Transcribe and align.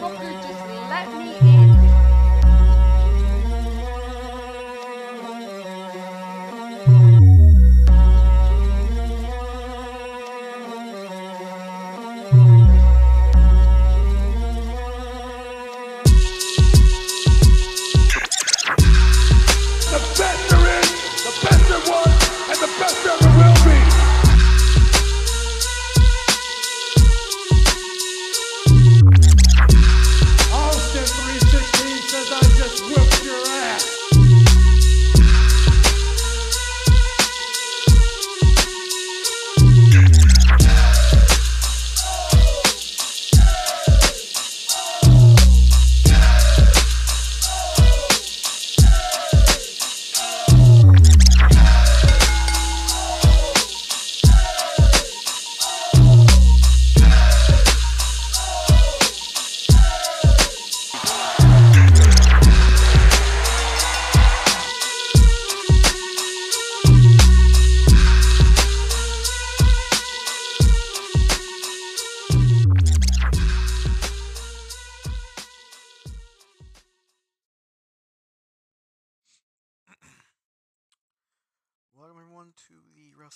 Booker, 0.00 0.37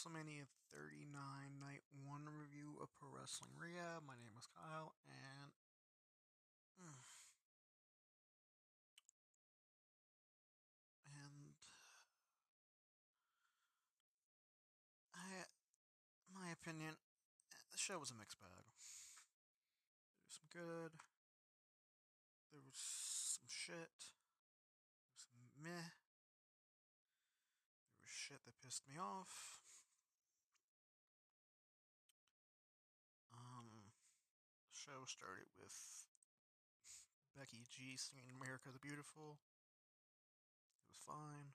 WrestleMania 0.03 0.50
39 0.75 1.14
Night 1.62 1.86
1 1.95 2.27
review 2.27 2.75
of 2.83 2.91
Pro 2.98 3.06
Wrestling 3.14 3.55
Rehab. 3.55 4.03
My 4.03 4.19
name 4.19 4.34
is 4.34 4.50
Kyle, 4.50 4.98
and 5.06 5.55
and 11.06 11.55
I, 15.14 15.47
my 16.34 16.50
opinion, 16.50 16.98
the 17.70 17.78
show 17.78 18.03
was 18.03 18.11
a 18.11 18.19
mixed 18.19 18.42
bag. 18.42 18.67
There 18.75 20.27
was 20.27 20.34
some 20.34 20.50
good, 20.50 20.98
there 22.50 22.58
was 22.58 22.75
some 22.75 23.47
shit, 23.47 24.11
there 24.98 25.14
was 25.14 25.23
some 25.30 25.47
meh. 25.62 25.95
There 27.95 28.03
was 28.03 28.11
shit 28.11 28.42
that 28.42 28.58
pissed 28.67 28.83
me 28.91 28.98
off. 28.98 29.62
Show 34.83 35.07
started 35.07 35.47
with 35.55 35.79
Becky 37.39 37.63
G 37.71 37.95
singing 37.95 38.35
America 38.35 38.75
the 38.75 38.83
Beautiful. 38.83 39.39
It 40.83 40.91
was 40.91 40.99
fine. 41.07 41.55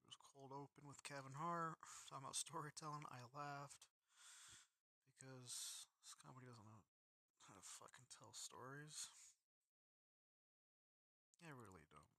It 0.00 0.08
was 0.08 0.16
cold 0.16 0.56
open 0.56 0.88
with 0.88 1.04
Kevin 1.04 1.36
Hart 1.36 1.76
talking 2.08 2.24
about 2.24 2.32
storytelling. 2.32 3.04
I 3.12 3.28
laughed 3.36 3.84
because 5.04 5.84
this 6.00 6.16
company 6.16 6.48
doesn't 6.48 6.64
know 6.64 6.80
how 7.44 7.52
to 7.52 7.60
fucking 7.60 8.08
tell 8.08 8.32
stories. 8.32 9.12
They 11.44 11.52
really 11.52 11.84
don't. 11.92 12.16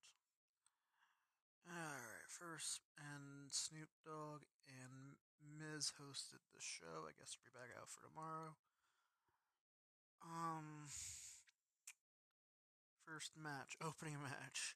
Alright, 1.65 2.29
first, 2.29 2.85
and 2.93 3.49
Snoop 3.49 3.89
Dogg 4.05 4.45
and 4.69 5.17
Miz 5.41 5.97
hosted 5.97 6.45
the 6.53 6.61
show. 6.61 7.09
I 7.09 7.17
guess 7.17 7.33
we'll 7.41 7.49
be 7.49 7.57
back 7.57 7.73
out 7.73 7.89
for 7.89 8.05
tomorrow. 8.05 8.53
Um, 10.23 10.87
first 13.07 13.33
match, 13.35 13.75
opening 13.83 14.21
match 14.21 14.75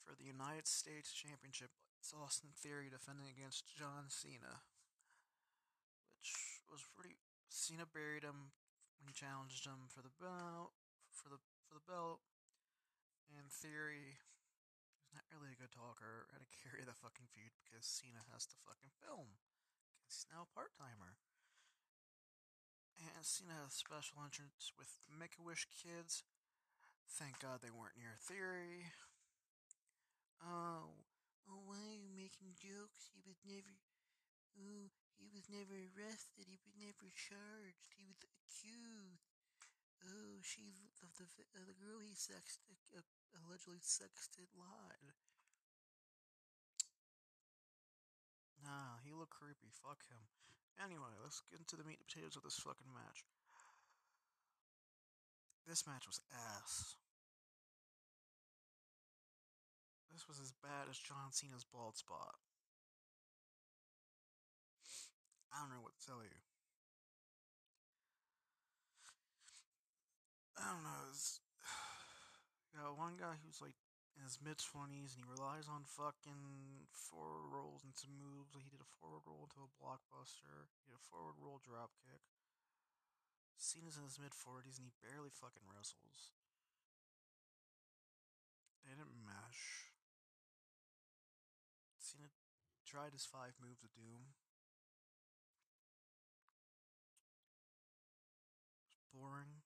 for 0.00 0.16
the 0.16 0.26
United 0.26 0.66
States 0.66 1.12
Championship. 1.12 1.70
It's 2.00 2.12
Austin 2.12 2.52
Theory 2.52 2.92
defending 2.92 3.32
against 3.32 3.64
John 3.70 4.12
Cena, 4.12 4.64
which 6.20 6.60
was 6.68 6.84
pretty. 6.92 7.16
Cena 7.48 7.88
buried 7.88 8.24
him 8.24 8.52
when 9.00 9.08
he 9.08 9.14
challenged 9.14 9.64
him 9.64 9.88
for 9.88 10.02
the 10.04 10.12
belt, 10.20 10.76
for 11.08 11.32
the 11.32 11.40
for 11.64 11.72
the 11.72 11.86
belt, 11.88 12.20
and 13.32 13.48
Theory 13.48 14.20
He's 15.14 15.22
not 15.22 15.30
really 15.30 15.54
a 15.54 15.62
good 15.62 15.70
talker. 15.70 16.26
Had 16.34 16.42
to 16.42 16.50
carry 16.66 16.82
the 16.82 16.90
fucking 16.98 17.30
feud 17.30 17.54
because 17.62 17.86
Cena 17.86 18.26
has 18.34 18.50
to 18.50 18.58
fucking 18.66 18.90
film. 18.98 19.38
Because 20.02 20.26
he's 20.26 20.32
now 20.34 20.42
a 20.42 20.50
part 20.50 20.74
timer. 20.74 21.22
And 22.98 23.10
had 23.10 23.66
a 23.66 23.72
special 23.72 24.22
entrance 24.22 24.70
with 24.78 25.00
Make 25.10 25.36
a 25.38 25.42
Wish 25.42 25.66
kids. 25.70 26.22
Thank 27.08 27.42
God 27.42 27.60
they 27.60 27.74
weren't 27.74 27.98
near 27.98 28.16
Theory. 28.16 28.90
Oh, 30.42 31.04
oh, 31.48 31.62
why 31.64 31.80
are 31.80 31.98
you 31.98 32.10
making 32.12 32.58
jokes? 32.58 33.12
He 33.12 33.20
was 33.24 33.38
never. 33.44 33.74
Oh, 34.54 34.92
he 35.18 35.26
was 35.30 35.46
never 35.50 35.74
arrested. 35.74 36.46
He 36.46 36.58
was 36.60 36.74
never 36.76 37.10
charged. 37.14 37.94
He 37.96 38.06
was 38.06 38.20
accused. 38.22 39.26
Oh, 40.04 40.38
she 40.44 40.74
the 41.00 41.08
the, 41.16 41.44
uh, 41.56 41.64
the 41.64 41.78
girl 41.80 42.04
he 42.04 42.12
sexted 42.12 42.76
uh, 42.92 43.00
allegedly 43.40 43.80
sexted 43.80 44.52
lied. 44.52 45.16
Nah, 48.60 49.00
he 49.04 49.12
looked 49.12 49.32
creepy. 49.32 49.72
Fuck 49.72 50.04
him. 50.08 50.28
Anyway, 50.82 51.14
let's 51.22 51.42
get 51.50 51.60
into 51.60 51.76
the 51.76 51.86
meat 51.86 52.02
and 52.02 52.08
potatoes 52.08 52.36
of 52.36 52.42
this 52.42 52.58
fucking 52.58 52.90
match. 52.90 53.22
This 55.66 55.86
match 55.86 56.04
was 56.06 56.20
ass. 56.30 56.96
This 60.12 60.28
was 60.28 60.38
as 60.38 60.52
bad 60.62 60.90
as 60.90 60.98
John 60.98 61.32
Cena's 61.32 61.64
bald 61.64 61.96
spot. 61.96 62.36
I 65.54 65.62
don't 65.62 65.70
know 65.70 65.82
what 65.82 65.94
to 65.98 66.06
tell 66.06 66.22
you. 66.22 66.38
I 70.58 70.70
don't 70.70 70.82
know. 70.82 71.02
It's, 71.10 71.40
you 72.74 72.82
got 72.82 72.98
one 72.98 73.14
guy 73.18 73.38
who's 73.42 73.62
like 73.62 73.74
in 74.14 74.22
his 74.22 74.38
mid 74.38 74.62
twenties 74.62 75.18
and 75.18 75.26
he 75.26 75.26
relies 75.26 75.66
on 75.66 75.82
fucking 75.82 76.86
forward 76.94 77.50
rolls 77.50 77.82
and 77.82 77.94
some 77.98 78.14
moves. 78.14 78.54
Like 78.54 78.64
he 78.64 78.72
did 78.72 78.82
a 78.82 78.94
forward 78.98 79.26
roll 79.26 79.50
into 79.50 79.66
a 79.66 79.74
blockbuster. 79.78 80.70
He 80.78 80.86
did 80.86 80.98
a 80.98 81.08
forward 81.10 81.36
roll 81.42 81.58
drop 81.58 81.98
kick. 81.98 82.22
Cena's 83.58 83.98
in 83.98 84.06
his 84.06 84.22
mid 84.22 84.34
forties 84.34 84.78
and 84.78 84.86
he 84.86 84.94
barely 85.02 85.34
fucking 85.34 85.66
wrestles. 85.66 86.34
They 88.86 88.94
didn't 88.94 89.24
mesh. 89.24 89.90
Cena 91.98 92.28
tried 92.84 93.16
his 93.16 93.24
five 93.24 93.56
moves 93.58 93.82
of 93.82 93.90
doom. 93.96 94.36
It 98.78 98.92
was 98.92 99.08
boring. 99.08 99.64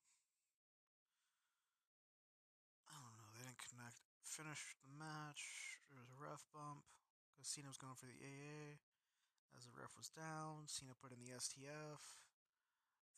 I 2.86 2.94
don't 2.94 3.18
know. 3.18 3.28
They 3.34 3.42
didn't 3.42 3.58
connect. 3.58 3.98
Finished 4.38 4.79
the 4.87 4.94
match. 4.94 5.82
There 5.90 5.99
was 5.99 6.14
a 6.14 6.23
ref 6.23 6.46
bump 6.55 6.87
because 7.35 7.50
Cena 7.50 7.67
was 7.67 7.75
going 7.75 7.99
for 7.99 8.06
the 8.06 8.23
AA. 8.23 8.79
As 9.50 9.67
the 9.67 9.75
ref 9.75 9.99
was 9.99 10.14
down, 10.14 10.70
Cena 10.70 10.94
put 10.94 11.11
in 11.11 11.19
the 11.19 11.35
STF. 11.35 12.23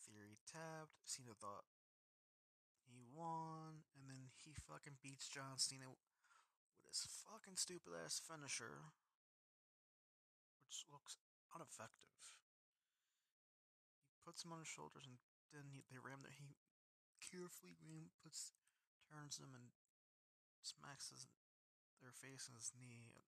Theory 0.00 0.40
tabbed. 0.48 0.96
Cena 1.04 1.36
thought 1.36 1.68
he 2.88 3.04
won, 3.04 3.84
and 3.92 4.08
then 4.08 4.32
he 4.32 4.56
fucking 4.56 5.04
beats 5.04 5.28
John 5.28 5.60
Cena 5.60 5.92
with 5.92 6.88
his 6.88 7.04
fucking 7.04 7.60
stupid 7.60 7.92
ass 7.92 8.16
finisher, 8.16 8.88
which 10.64 10.88
looks 10.88 11.20
ineffective. 11.52 12.16
He 14.08 14.16
puts 14.24 14.40
him 14.40 14.56
on 14.56 14.64
his 14.64 14.72
shoulders, 14.72 15.04
and 15.04 15.20
then 15.52 15.68
he, 15.68 15.84
they 15.92 16.00
ram 16.00 16.24
their 16.24 16.32
he 16.32 16.56
carefully 17.20 17.76
puts 18.24 18.56
turns 19.04 19.36
them 19.36 19.52
and 19.52 19.68
smacks 20.62 21.10
his, 21.10 21.28
their 22.00 22.14
face 22.14 22.48
in 22.48 22.54
his 22.54 22.72
knee. 22.76 23.24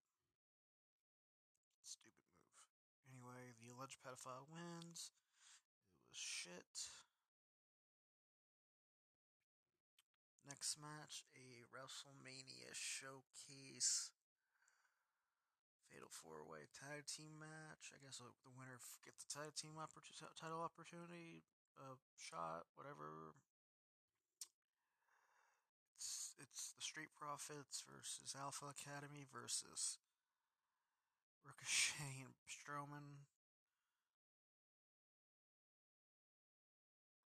Stupid 1.82 2.25
move. 2.32 2.62
Anyway, 3.08 3.56
the 3.58 3.73
alleged 3.73 4.00
pedophile 4.00 4.49
wins. 4.49 5.12
It 5.96 6.08
was 6.08 6.19
shit. 6.19 7.02
next 10.52 10.76
match, 10.76 11.25
a 11.32 11.64
WrestleMania 11.73 12.70
showcase 12.76 14.12
fatal 15.88 16.12
four 16.12 16.44
way 16.44 16.69
tag 16.73 17.08
team 17.08 17.40
match. 17.40 17.93
I 17.93 17.99
guess 18.05 18.20
uh, 18.20 18.32
the 18.44 18.52
winner 18.52 18.76
gets 19.05 19.25
the 19.25 19.32
tag 19.32 19.56
team 19.56 19.81
opportu- 19.81 20.20
title 20.37 20.61
opportunity, 20.61 21.44
uh, 21.76 21.96
shot, 22.17 22.69
whatever. 22.76 23.37
It's 26.43 26.75
the 26.75 26.83
Street 26.83 27.15
Profits 27.15 27.87
versus 27.87 28.35
Alpha 28.35 28.67
Academy 28.75 29.23
versus 29.31 30.03
Ricochet 31.47 32.27
and 32.27 32.35
Strowman 32.50 33.31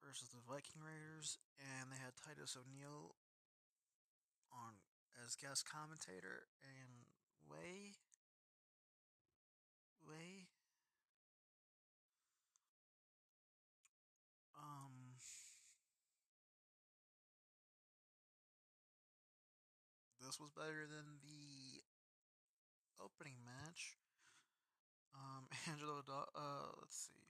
versus 0.05 0.29
the 0.29 0.45
Viking 0.45 0.85
Raiders, 0.85 1.41
and 1.57 1.89
they 1.89 1.97
had 1.97 2.13
Titus 2.13 2.61
O'Neil 2.61 3.17
on 4.53 4.85
as 5.25 5.33
guest 5.33 5.65
commentator, 5.65 6.53
and 6.61 7.09
Way, 7.49 7.97
Way, 10.05 10.46
was 20.37 20.53
better 20.53 20.85
than 20.85 21.21
the 21.25 21.81
opening 23.01 23.41
match. 23.41 23.97
Um, 25.17 25.49
Angelo, 25.73 26.05
uh, 26.05 26.77
let's 26.81 27.09
see. 27.09 27.25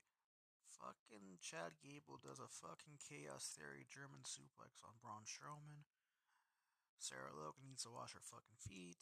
Fucking 0.75 1.41
Chad 1.41 1.79
Gable 1.81 2.21
does 2.21 2.37
a 2.37 2.51
fucking 2.51 3.01
Chaos 3.01 3.49
Theory 3.55 3.87
German 3.87 4.27
suplex 4.27 4.83
on 4.85 4.99
Braun 5.01 5.25
Strowman. 5.25 5.87
Sarah 7.01 7.33
Logan 7.33 7.65
needs 7.65 7.87
to 7.87 7.93
wash 7.93 8.13
her 8.13 8.21
fucking 8.21 8.59
feet. 8.61 9.01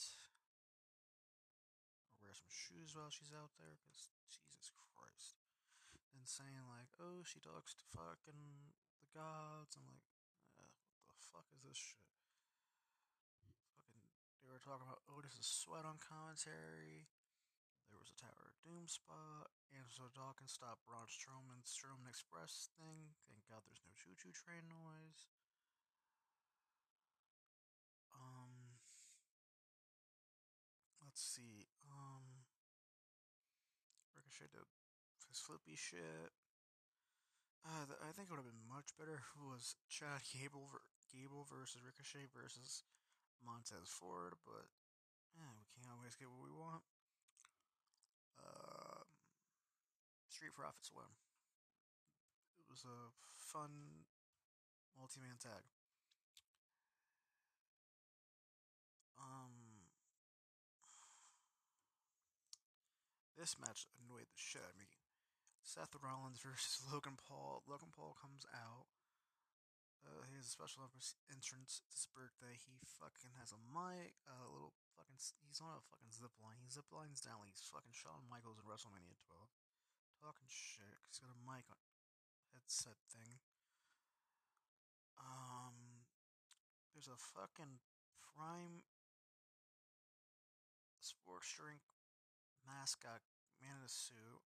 Or 2.08 2.30
wear 2.30 2.32
some 2.32 2.52
shoes 2.52 2.96
while 2.96 3.12
she's 3.12 3.36
out 3.36 3.58
there, 3.60 3.76
because 3.82 4.14
Jesus 4.30 4.72
Christ. 4.96 5.42
And 6.16 6.24
saying, 6.30 6.64
like, 6.72 6.94
oh, 7.02 7.26
she 7.28 7.44
talks 7.44 7.76
to 7.76 7.86
fucking 7.92 8.72
the 9.02 9.10
gods. 9.12 9.76
I'm 9.76 9.90
like, 9.90 10.06
what 11.10 11.18
the 11.20 11.28
fuck 11.28 11.50
is 11.52 11.66
this 11.66 11.76
shit? 11.76 12.05
Talking 14.66 14.90
about 14.90 15.06
Otis's 15.14 15.46
sweat 15.46 15.86
on 15.86 16.02
commentary. 16.02 17.06
There 17.86 18.02
was 18.02 18.10
a 18.10 18.18
Tower 18.18 18.50
of 18.50 18.58
Doom 18.66 18.90
spot. 18.90 19.54
Angelo 19.70 20.10
Dawkins 20.10 20.58
stopped 20.58 20.82
Braun 20.90 21.06
Strowman's 21.06 21.70
Strowman 21.70 22.10
Express 22.10 22.74
thing. 22.74 23.14
Thank 23.30 23.46
God 23.46 23.62
there's 23.62 23.86
no 23.86 23.94
choo 23.94 24.18
choo 24.18 24.34
train 24.34 24.66
noise. 24.66 25.30
Um, 28.10 28.82
let's 30.98 31.22
see. 31.22 31.70
Um, 31.86 32.50
Ricochet 34.18 34.50
did 34.50 34.66
his 35.30 35.46
flippy 35.46 35.78
shit. 35.78 36.34
Uh, 37.62 37.86
th- 37.86 38.02
I 38.02 38.10
think 38.18 38.30
it 38.30 38.32
would 38.34 38.42
have 38.42 38.50
been 38.50 38.66
much 38.66 38.98
better 38.98 39.22
if 39.22 39.30
it 39.38 39.46
was 39.46 39.78
Chad 39.94 40.26
Gable, 40.26 40.74
Gable 41.14 41.46
versus 41.46 41.86
Ricochet 41.86 42.34
versus 42.34 42.82
Montez 43.44 43.90
Ford, 43.90 44.38
but 44.46 44.70
we 45.40 45.66
can't 45.76 45.92
always 45.96 46.16
get 46.16 46.28
what 46.30 46.44
we 46.44 46.52
want. 46.52 46.84
Um, 48.40 49.08
Street 50.28 50.52
Profits 50.52 50.92
win. 50.92 51.08
It 52.60 52.68
was 52.68 52.84
a 52.84 53.16
fun 53.40 54.04
multi-man 55.00 55.40
tag. 55.40 55.64
Um, 59.16 59.88
this 63.40 63.56
match 63.56 63.88
annoyed 63.96 64.28
the 64.28 64.36
shit 64.36 64.60
out 64.60 64.76
of 64.76 64.80
me. 64.80 64.92
Seth 65.64 65.96
Rollins 66.04 66.44
versus 66.44 66.84
Logan 66.92 67.16
Paul. 67.16 67.64
Logan 67.64 67.96
Paul 67.96 68.14
comes 68.20 68.46
out. 68.52 68.75
A 70.46 70.48
special 70.48 70.86
entrance- 71.26 71.82
this 71.90 72.06
birthday. 72.06 72.54
He 72.54 72.78
fucking 72.86 73.34
has 73.42 73.50
a 73.50 73.58
mic, 73.58 74.14
a 74.30 74.46
little 74.46 74.78
fucking. 74.94 75.18
He's 75.42 75.58
on 75.58 75.74
a 75.74 75.82
fucking 75.82 76.14
zip 76.14 76.38
line. 76.38 76.62
He 76.62 76.70
zip 76.70 76.86
lines 76.94 77.18
down 77.20 77.50
he's 77.50 77.66
fucking 77.66 77.98
Shawn 77.98 78.30
Michaels 78.30 78.62
in 78.62 78.66
WrestleMania 78.70 79.18
12. 79.26 79.50
Talking 80.22 80.46
shit. 80.46 81.02
He's 81.10 81.18
got 81.18 81.34
a 81.34 81.42
mic 81.42 81.66
on 81.74 81.82
headset 82.54 83.02
thing. 83.10 83.42
Um, 85.18 86.06
there's 86.94 87.10
a 87.10 87.18
fucking 87.18 87.82
prime 88.22 88.86
sports 91.02 91.50
drink 91.58 91.82
mascot 92.62 93.26
man 93.58 93.82
in 93.82 93.86
a 93.86 93.90
suit. 93.90 94.46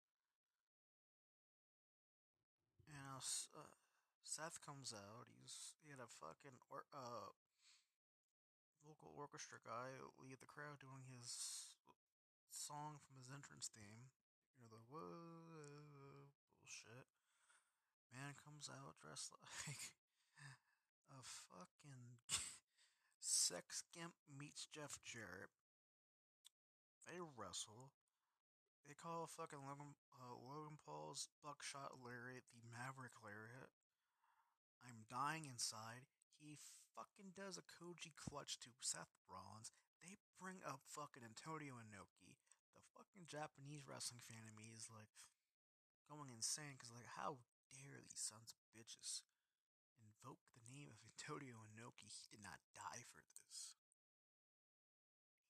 And 2.87 2.95
uh, 3.11 3.19
S- 3.19 3.49
uh, 3.51 3.67
Seth 4.31 4.63
comes 4.63 4.95
out. 4.95 5.27
He's 5.27 5.75
he 5.83 5.91
had 5.91 5.99
a 5.99 6.07
fucking 6.07 6.63
or 6.71 6.87
uh 6.95 7.35
vocal 8.87 9.11
orchestra 9.19 9.59
guy 9.59 9.99
lead 10.23 10.39
the 10.39 10.47
crowd 10.47 10.79
doing 10.79 11.03
his 11.11 11.27
song 12.47 13.03
from 13.03 13.19
his 13.19 13.27
entrance 13.27 13.67
theme. 13.67 14.15
You 14.55 14.63
know 14.63 14.71
the 14.71 14.87
whoa 14.87 16.31
bullshit. 16.47 17.11
Man 18.15 18.39
comes 18.39 18.71
out 18.71 19.03
dressed 19.03 19.35
like 19.67 19.99
a 21.11 21.27
fucking 21.27 22.23
sex 23.19 23.83
gimp 23.91 24.15
meets 24.31 24.71
Jeff 24.71 25.03
Jarrett. 25.03 25.51
They 27.03 27.19
wrestle. 27.19 27.91
They 28.87 28.95
call 28.95 29.27
fucking 29.27 29.67
Logan, 29.67 29.99
uh, 30.15 30.39
Logan 30.39 30.79
Paul's 30.87 31.27
buckshot 31.43 31.99
lariat 31.99 32.47
the 32.55 32.63
Maverick 32.71 33.19
lariat. 33.27 33.75
I'm 34.85 35.09
dying 35.09 35.45
inside. 35.47 36.09
He 36.41 36.57
fucking 36.97 37.37
does 37.37 37.61
a 37.61 37.65
Koji 37.65 38.17
clutch 38.17 38.59
to 38.65 38.73
Seth 38.81 39.13
Rollins. 39.29 39.73
They 40.01 40.17
bring 40.41 40.65
up 40.65 40.85
fucking 40.89 41.25
Antonio 41.25 41.77
Inoki. 41.77 42.41
The 42.73 42.85
fucking 42.97 43.29
Japanese 43.29 43.85
wrestling 43.85 44.25
fan 44.25 44.49
of 44.49 44.57
me 44.57 44.73
is 44.73 44.89
like 44.89 45.13
going 46.09 46.33
insane 46.33 46.75
because 46.75 46.91
like 46.91 47.09
how 47.21 47.45
dare 47.71 48.03
these 48.03 48.25
sons 48.25 48.51
of 48.51 48.61
bitches 48.75 49.23
invoke 50.01 50.43
the 50.57 50.65
name 50.67 50.91
of 50.91 51.05
Antonio 51.05 51.63
Inoki? 51.71 52.09
He 52.09 52.27
did 52.33 52.43
not 52.43 52.59
die 52.73 53.05
for 53.05 53.23
this. 53.37 53.77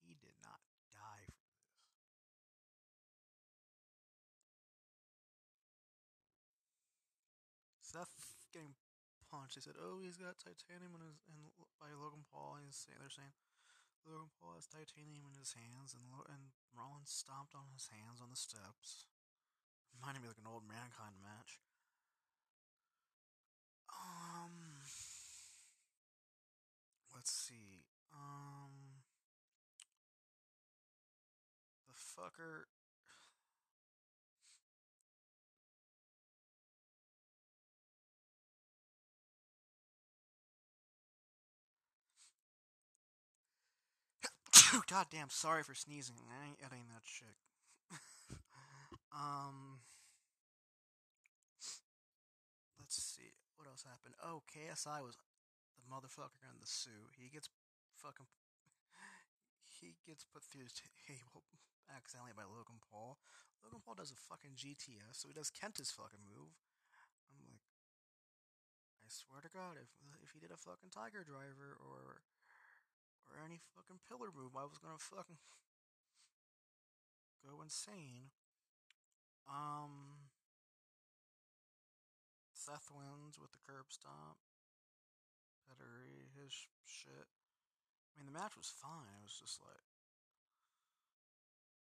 He 0.03 0.19
did 0.19 0.37
not 0.43 0.61
die 0.91 1.31
for 1.31 1.47
this. 1.55 1.71
Seth 7.81 8.15
getting 8.53 8.75
punched. 9.31 9.55
They 9.55 9.63
said, 9.63 9.79
"Oh, 9.79 10.03
he's 10.03 10.19
got 10.19 10.43
titanium 10.43 10.99
in 10.99 11.07
his 11.07 11.23
and 11.31 11.55
by 11.79 11.95
Logan 11.95 12.27
Paul." 12.27 12.59
They're 12.59 12.75
saying 13.15 13.33
Logan 14.03 14.35
Paul 14.37 14.59
has 14.59 14.67
titanium 14.67 15.31
in 15.31 15.39
his 15.39 15.55
hands, 15.55 15.95
and 15.95 16.03
and 16.27 16.51
Rollins 16.75 17.15
stomped 17.15 17.55
on 17.55 17.71
his 17.71 17.89
hands 17.95 18.19
on 18.19 18.35
the 18.35 18.37
steps. 18.37 19.07
Reminded 19.95 20.27
me 20.27 20.29
like 20.29 20.43
an 20.43 20.51
old 20.51 20.67
mankind 20.67 21.23
match. 21.23 21.63
Um, 23.87 24.83
let's 27.15 27.31
see. 27.31 27.87
Um, 28.11 29.05
the 31.87 31.95
fucker. 31.95 32.67
God 44.71 45.11
damn, 45.11 45.31
sorry 45.31 45.63
for 45.67 45.75
sneezing. 45.75 46.15
I 46.31 46.47
ain't 46.47 46.63
editing 46.63 46.87
that 46.95 47.03
shit. 47.03 47.35
um, 49.11 49.83
let's 52.79 52.95
see. 52.95 53.35
What 53.59 53.67
else 53.67 53.83
happened? 53.83 54.15
Oh, 54.23 54.47
KSI 54.47 55.03
was 55.03 55.19
the 55.75 55.87
motherfucker 55.91 56.47
in 56.47 56.63
the 56.63 56.71
suit. 56.71 57.19
He 57.19 57.27
gets 57.31 57.51
fucking. 57.99 58.31
He 59.67 59.97
gets 60.07 60.23
put 60.29 60.45
through 60.45 60.69
his 60.69 60.77
table 61.09 61.43
accidentally 61.91 62.37
by 62.37 62.47
Logan 62.47 62.79
Paul. 62.79 63.19
Logan 63.65 63.83
Paul 63.83 63.99
does 63.99 64.15
a 64.15 64.19
fucking 64.29 64.55
GTS, 64.55 65.19
so 65.19 65.27
he 65.27 65.35
does 65.35 65.51
Kenta's 65.51 65.91
fucking 65.91 66.23
move. 66.31 66.55
I'm 67.33 67.43
like, 67.43 67.65
I 69.03 69.09
swear 69.11 69.43
to 69.43 69.51
God, 69.51 69.81
if 69.81 69.91
if 70.23 70.31
he 70.31 70.39
did 70.39 70.55
a 70.55 70.61
fucking 70.61 70.95
Tiger 70.95 71.27
Driver 71.27 71.75
or 71.75 72.23
or 73.31 73.39
any 73.39 73.63
fucking 73.79 74.03
pillar 74.11 74.35
move, 74.35 74.59
I 74.59 74.67
was 74.67 74.83
gonna 74.83 74.99
fucking 74.99 75.39
go 77.47 77.63
insane. 77.63 78.35
Um, 79.47 80.29
Seth 82.53 82.91
wins 82.93 83.39
with 83.41 83.55
the 83.55 83.63
curb 83.65 83.89
stomp. 83.89 84.39
etc. 85.65 85.87
shit. 86.85 87.31
I 88.13 88.19
mean, 88.19 88.27
the 88.27 88.37
match 88.37 88.59
was 88.59 88.69
fine. 88.69 89.17
It 89.17 89.25
was 89.25 89.39
just 89.39 89.63
like, 89.63 89.87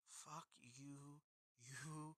fuck 0.08 0.48
you. 0.62 1.20
You 1.58 2.16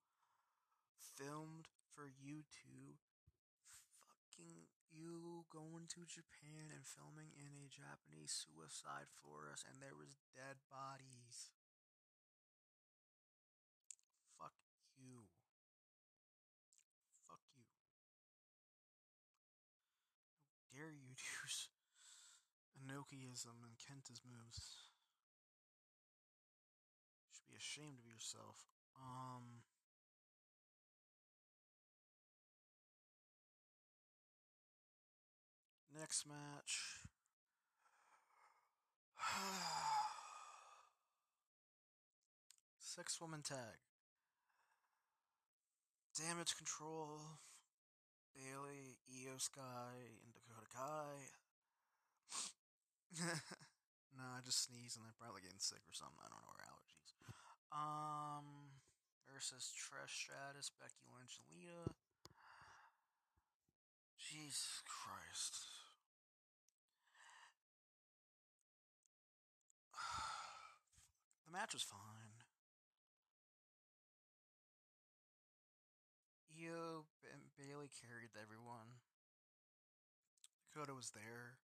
filmed 1.17 1.67
for 1.91 2.07
YouTube. 2.07 3.01
Fucking 4.01 4.64
you 4.95 5.43
going 5.51 5.91
to 5.91 6.07
Japan 6.07 6.71
and 6.71 6.87
filming 6.87 7.35
in 7.35 7.51
a 7.51 7.67
Japanese 7.67 8.31
suicide 8.31 9.11
forest 9.11 9.67
and 9.67 9.83
there 9.83 9.99
was 9.99 10.23
dead 10.31 10.63
bodies. 10.71 11.51
Fuck 14.39 14.55
you. 14.95 15.27
Fuck 17.27 17.43
you. 17.59 17.67
How 20.47 20.63
dare 20.71 20.95
you 20.95 21.11
use 21.43 21.69
Inokiism 22.79 23.67
and 23.67 23.75
Kenta's 23.75 24.23
moves? 24.23 24.95
You 27.27 27.35
should 27.35 27.51
be 27.51 27.59
ashamed 27.59 27.99
of 27.99 28.07
yourself. 28.07 28.71
Um. 28.95 29.64
Next 36.05 36.29
match. 36.29 37.01
Six 42.77 43.17
woman 43.25 43.41
tag. 43.41 43.81
Damage 46.13 46.61
control. 46.61 47.41
Bayley, 48.37 49.01
Io 49.09 49.33
Sky, 49.39 50.21
and 50.21 50.37
Dakota 50.37 50.69
Kai. 50.77 51.33
no, 54.13 54.29
I 54.37 54.45
just 54.45 54.69
sneezed 54.69 55.01
and 55.01 55.09
I'm 55.09 55.17
probably 55.17 55.41
getting 55.41 55.57
sick 55.57 55.89
or 55.89 55.97
something. 55.97 56.21
I 56.21 56.29
don't 56.29 56.45
know, 56.45 56.53
or 56.53 56.69
allergies. 56.69 57.17
Um, 57.73 58.77
versus 59.33 59.73
Trish 59.73 60.29
Stratus, 60.29 60.69
Becky 60.69 61.09
Lynch, 61.17 61.41
and 61.41 61.49
Lita. 61.49 61.97
Jesus 64.21 64.85
Christ. 64.85 65.75
the 71.44 71.44
match 71.55 71.71
was 71.71 71.87
fine. 71.87 72.43
Io 76.51 77.07
and 77.31 77.55
Bayley 77.55 77.87
carried 77.95 78.35
everyone. 78.35 78.99
Dakota 80.67 80.99
was 80.99 81.15
there. 81.15 81.63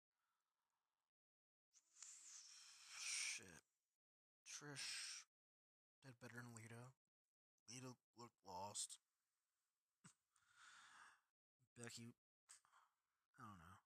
Shit. 2.86 3.66
Trish 4.46 5.26
did 6.06 6.14
better 6.22 6.38
than 6.38 6.54
Lita. 6.54 6.94
Lita 7.66 7.90
looked 8.14 8.38
lost. 8.46 9.02
Becky, 11.74 12.14
I 13.34 13.42
don't 13.42 13.58
know. 13.58 13.78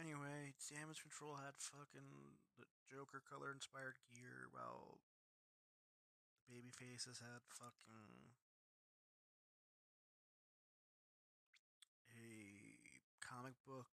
Anyway, 0.00 0.56
Damage 0.70 1.02
Control 1.02 1.34
had 1.42 1.58
fucking 1.58 2.38
the 2.54 2.62
Joker 2.86 3.18
color 3.18 3.50
inspired 3.50 3.98
gear, 4.06 4.46
while 4.54 5.02
the 6.46 6.54
baby 6.54 6.70
faces 6.70 7.18
had 7.18 7.42
fucking 7.50 8.38
a 12.14 12.30
comic 13.18 13.58
book 13.66 13.90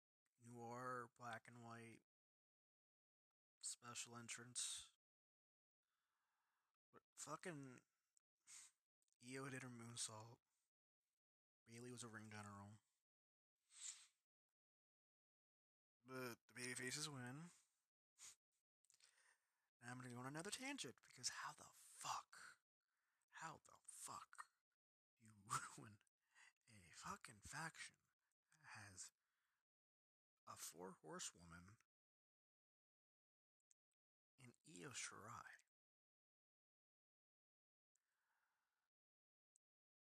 noir 0.48 1.12
black 1.20 1.44
and 1.52 1.60
white 1.60 2.08
special 3.60 4.16
entrance. 4.16 4.88
But 6.96 7.04
fucking 7.20 7.84
Io 9.28 9.52
did 9.52 9.62
her 9.62 9.72
moonsault. 9.72 10.40
Bayley 11.68 11.92
was 11.92 12.08
a 12.08 12.12
ring 12.12 12.32
general. 12.32 12.81
The 16.12 16.36
baby 16.52 16.76
faces 16.76 17.08
win. 17.08 17.48
I'm 19.88 19.96
gonna 19.96 20.12
go 20.12 20.20
on 20.20 20.28
another 20.28 20.52
tangent 20.52 21.00
because 21.08 21.32
how 21.32 21.56
the 21.56 21.72
fuck, 22.04 22.28
how 23.40 23.64
the 23.64 23.80
fuck 23.88 24.44
you 25.24 25.32
ruin 25.80 25.96
a 26.68 26.84
fucking 27.00 27.40
faction 27.48 27.96
that 28.60 28.76
has 28.76 29.08
a 30.52 30.60
four 30.60 31.00
horsewoman 31.00 31.80
in 34.44 34.52
Io 34.68 34.92
Shirai. 34.92 35.64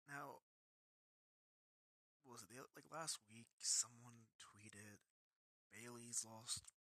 Now, 0.08 0.40
was 2.24 2.48
it 2.48 2.64
like 2.72 2.88
last 2.88 3.20
week? 3.28 3.52
Someone 3.60 4.32
tweeted 4.40 5.04
Bayley's 5.72 6.24
lost 6.24 6.74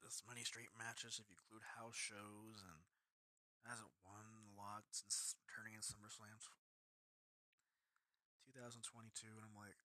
this 0.00 0.24
many 0.24 0.42
straight 0.42 0.72
matches 0.76 1.20
if 1.20 1.28
you 1.28 1.36
include 1.36 1.76
house 1.76 1.96
shows 1.96 2.64
and 2.64 2.80
hasn't 3.68 3.92
won 4.02 4.24
a 4.24 4.56
lot 4.56 4.88
since 4.90 5.36
returning 5.44 5.76
in 5.76 5.84
SummerSlam 5.84 6.40
2022, 8.60 9.30
and 9.30 9.46
I'm 9.46 9.56
like, 9.56 9.78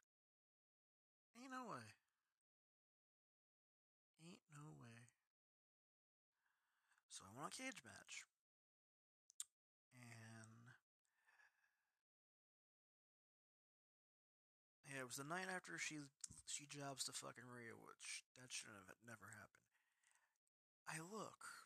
ain't 1.38 1.54
no 1.54 1.70
way. 1.70 1.86
Ain't 4.26 4.42
no 4.52 4.74
way. 4.82 5.08
So 7.14 7.24
I 7.24 7.32
want 7.38 7.54
a 7.54 7.58
cage 7.62 7.80
match. 7.86 8.26
And 9.96 10.66
yeah, 14.90 15.00
it 15.00 15.08
was 15.08 15.22
the 15.22 15.30
night 15.30 15.48
after 15.48 15.78
she 15.78 16.02
she 16.46 16.70
jobs 16.70 17.04
to 17.06 17.14
fucking 17.14 17.50
Rhea, 17.50 17.74
which 17.74 18.24
that 18.38 18.54
shouldn't 18.54 18.90
have 18.90 19.02
never 19.02 19.34
happened. 19.34 19.66
I 20.86 21.02
look. 21.02 21.66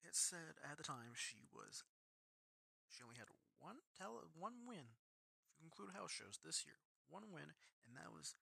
It 0.00 0.16
said 0.16 0.56
at 0.64 0.80
the 0.80 0.86
time 0.86 1.12
she 1.12 1.44
was 1.52 1.84
she 2.88 3.04
only 3.04 3.20
had 3.20 3.28
one 3.60 3.84
tele 3.92 4.26
one 4.32 4.64
win, 4.64 4.96
if 5.52 5.60
you 5.60 5.68
include 5.68 5.92
house 5.92 6.10
shows 6.10 6.40
this 6.40 6.64
year. 6.64 6.80
One 7.12 7.28
win, 7.28 7.52
and 7.84 7.92
that 8.00 8.10
was 8.10 8.34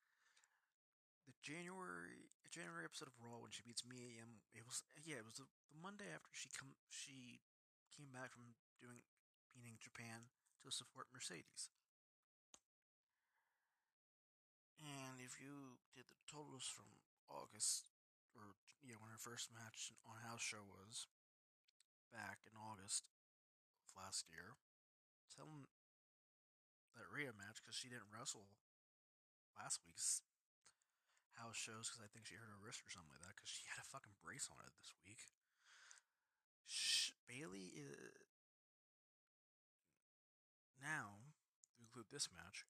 the 1.27 1.35
January 1.43 2.31
January 2.49 2.89
episode 2.89 3.13
of 3.13 3.19
Raw 3.21 3.45
when 3.45 3.53
she 3.53 3.67
beats 3.67 3.85
Mia 3.85 4.23
Yim. 4.23 4.41
It 4.57 4.65
was 4.65 4.87
yeah, 4.97 5.21
it 5.21 5.29
was 5.29 5.37
the, 5.37 5.51
the 5.69 5.77
Monday 5.77 6.09
after 6.09 6.31
she 6.33 6.49
come 6.55 6.79
she 6.89 7.45
came 7.93 8.15
back 8.15 8.33
from 8.33 8.57
doing 8.81 9.05
beating 9.53 9.77
Japan 9.83 10.31
to 10.63 10.73
support 10.73 11.13
Mercedes. 11.13 11.69
And 14.79 15.19
if 15.19 15.43
you 15.43 15.83
did 15.95 16.07
the 16.07 16.23
totals 16.31 16.67
from 16.71 16.87
August 17.27 17.91
or 18.35 18.55
yeah, 18.81 18.99
when 19.03 19.11
her 19.11 19.19
first 19.19 19.51
match 19.51 19.91
on 20.07 20.23
house 20.23 20.43
show 20.43 20.63
was 20.63 21.11
back 22.15 22.47
in 22.47 22.55
August 22.55 23.11
of 23.83 23.91
last 23.99 24.31
year, 24.31 24.55
tell 25.35 25.51
them 25.51 25.67
that 26.95 27.11
Rhea 27.11 27.35
match 27.35 27.59
because 27.59 27.75
she 27.75 27.91
didn't 27.91 28.11
wrestle 28.11 28.47
last 29.59 29.83
week's 29.83 30.23
house 31.35 31.59
shows 31.59 31.91
because 31.91 32.03
I 32.03 32.11
think 32.11 32.27
she 32.27 32.39
hurt 32.39 32.51
her 32.51 32.63
wrist 32.63 32.83
or 32.83 32.91
something 32.91 33.11
like 33.11 33.23
that 33.27 33.35
because 33.35 33.51
she 33.51 33.67
had 33.67 33.83
a 33.83 33.87
fucking 33.87 34.19
brace 34.23 34.47
on 34.51 34.63
it 34.63 34.75
this 34.79 34.95
week. 35.03 35.23
Sh- 36.67 37.15
Bayley 37.27 37.75
is 37.75 38.27
now 40.79 41.35
to 41.67 41.71
include 41.83 42.11
this 42.11 42.31
match 42.31 42.67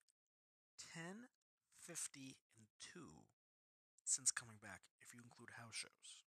10 0.96 1.28
50 1.88 2.37
and 2.52 2.68
2 2.92 3.00
since 4.04 4.28
coming 4.28 4.61
back 4.61 4.85
if 5.00 5.16
you 5.16 5.25
include 5.25 5.57
house 5.57 5.73
shows. 5.73 6.21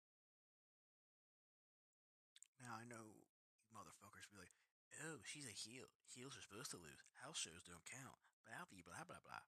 Now 2.57 2.81
I 2.81 2.89
know 2.89 3.05
you 3.05 3.29
motherfuckers 3.69 4.25
be 4.25 4.41
like, 4.41 4.57
oh, 5.05 5.21
she's 5.21 5.45
a 5.45 5.53
heel. 5.53 5.93
Heels 6.09 6.33
are 6.33 6.41
supposed 6.41 6.73
to 6.73 6.81
lose. 6.81 7.05
House 7.21 7.37
shows 7.37 7.61
don't 7.61 7.85
count. 7.85 8.17
Blah 8.41 8.65
blah 8.73 8.81
blah 8.81 9.05
blah 9.05 9.21
blah. 9.21 9.45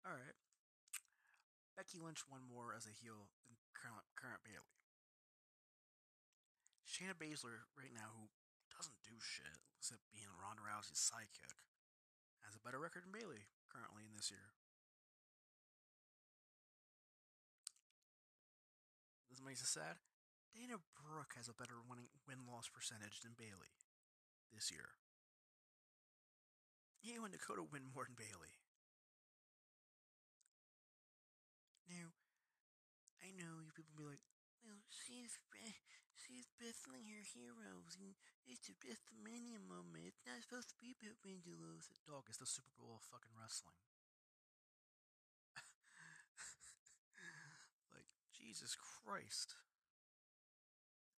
Alright. 0.00 0.40
Becky 1.76 2.00
Lynch 2.00 2.24
won 2.24 2.40
more 2.48 2.72
as 2.72 2.88
a 2.88 2.96
heel 2.96 3.28
than 3.44 3.60
current, 3.76 4.08
current 4.16 4.40
Bayley. 4.48 4.80
Shayna 6.88 7.12
Baszler, 7.12 7.68
right 7.76 7.92
now, 7.92 8.16
who 8.16 8.32
doesn't 8.72 9.04
do 9.04 9.20
shit 9.20 9.60
except 9.76 10.08
being 10.08 10.30
Ronda 10.40 10.64
Rousey's 10.64 11.04
sidekick, 11.04 11.60
has 12.48 12.56
a 12.56 12.64
better 12.64 12.80
record 12.80 13.04
than 13.04 13.12
Bayley 13.12 13.44
currently 13.68 14.08
in 14.08 14.16
this 14.16 14.32
year. 14.32 14.56
Makes 19.44 19.60
it 19.60 19.76
sad. 19.76 20.00
Dana 20.56 20.80
Brooke 20.96 21.36
has 21.36 21.52
a 21.52 21.54
better 21.54 21.76
winning 21.84 22.08
win 22.24 22.48
loss 22.48 22.72
percentage 22.72 23.20
than 23.20 23.36
Bayley 23.36 23.76
this 24.48 24.72
year. 24.72 24.96
You 27.04 27.28
and 27.28 27.36
Dakota 27.36 27.60
win 27.60 27.84
more 27.92 28.08
than 28.08 28.16
Bayley. 28.16 28.56
Now, 31.84 32.16
I 33.20 33.36
know 33.36 33.60
you 33.60 33.76
people 33.76 33.92
be 33.92 34.08
like, 34.08 34.24
well, 34.64 34.80
she's 34.88 35.36
she's 36.16 36.48
wrestling 36.56 37.12
her 37.12 37.20
heroes, 37.20 38.00
and 38.00 38.16
it's 38.48 38.72
a 38.72 38.74
WrestleMania 38.80 39.60
moment. 39.60 40.08
It's 40.08 40.24
not 40.24 40.40
supposed 40.40 40.72
to 40.72 40.80
be 40.80 40.96
about 40.96 41.20
said, 41.84 42.00
Dog, 42.08 42.32
it's 42.32 42.40
the 42.40 42.48
Super 42.48 42.72
Bowl 42.80 42.96
of 42.96 43.04
fucking 43.04 43.36
wrestling. 43.36 43.76
like 47.92 48.08
Jesus 48.54 48.78
Christ, 48.78 49.58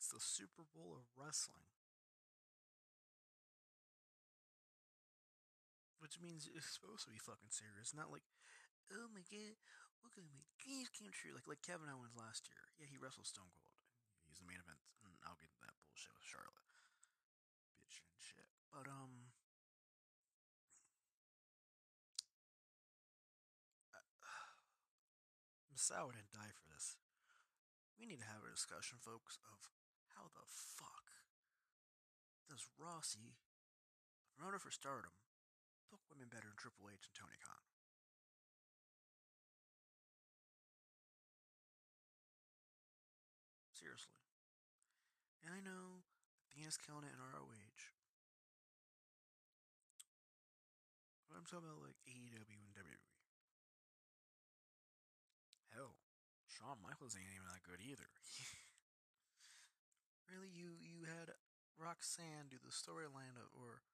it's 0.01 0.09
the 0.09 0.25
Super 0.25 0.65
Bowl 0.73 0.97
of 0.97 1.05
wrestling. 1.21 1.69
Which 6.01 6.17
means 6.17 6.49
it's 6.49 6.73
supposed 6.73 7.05
to 7.05 7.13
be 7.13 7.21
fucking 7.21 7.53
serious, 7.53 7.93
not 7.93 8.09
like, 8.09 8.25
oh 8.89 9.13
my 9.13 9.21
god, 9.29 9.61
we're 10.01 10.17
gonna 10.17 10.33
make 10.33 10.49
dreams 10.57 10.89
come 10.89 11.13
true. 11.13 11.37
Like 11.37 11.45
like 11.45 11.61
Kevin 11.61 11.93
Owens 11.93 12.17
last 12.17 12.49
year. 12.49 12.73
Yeah, 12.81 12.89
he 12.89 12.97
wrestled 12.97 13.29
Stone 13.29 13.53
Cold. 13.53 13.77
He's 14.25 14.41
the 14.41 14.49
main 14.49 14.57
event, 14.57 14.81
and 15.05 15.13
I'll 15.21 15.37
get 15.37 15.53
that 15.61 15.77
bullshit 15.85 16.17
with 16.17 16.25
Charlotte, 16.25 16.73
bitch 17.85 18.01
and 18.01 18.17
shit. 18.17 18.49
But 18.73 18.89
um, 18.89 19.37
Masao 25.77 26.17
didn't 26.17 26.33
die 26.33 26.57
for 26.57 26.65
this. 26.73 26.97
We 27.97 28.05
need 28.05 28.21
to 28.21 28.29
have 28.29 28.45
a 28.45 28.53
discussion, 28.53 29.01
folks, 29.01 29.41
of 29.49 29.73
how 30.13 30.29
the 30.37 30.45
fuck 30.45 31.17
does 32.45 32.69
Rossy, 32.77 33.41
the 34.21 34.29
promoter 34.37 34.61
for 34.61 34.71
Stardom, 34.71 35.17
book 35.89 36.05
women 36.13 36.29
better 36.29 36.47
than 36.47 36.61
Triple 36.61 36.93
H 36.93 37.09
and 37.09 37.17
Tony 37.17 37.41
Khan? 37.41 37.65
Seriously. 43.73 44.21
And 45.41 45.57
I 45.57 45.65
know 45.65 46.05
Athena's 46.45 46.77
killing 46.77 47.09
it 47.09 47.17
in 47.17 47.21
ROH. 47.21 47.97
But 51.29 51.41
I'm 51.41 51.49
talking 51.49 51.69
about 51.69 51.85
like 51.85 51.96
Shawn 56.67 56.83
Michaels 56.83 57.15
ain't 57.15 57.31
even 57.31 57.47
that 57.47 57.63
good 57.63 57.79
either. 57.79 58.11
really, 60.35 60.51
you 60.51 60.75
you 60.83 61.07
had 61.07 61.31
Roxanne 61.79 62.51
do 62.51 62.59
the 62.59 62.75
storyline 62.75 63.39
or 63.39 63.47
or 63.55 63.87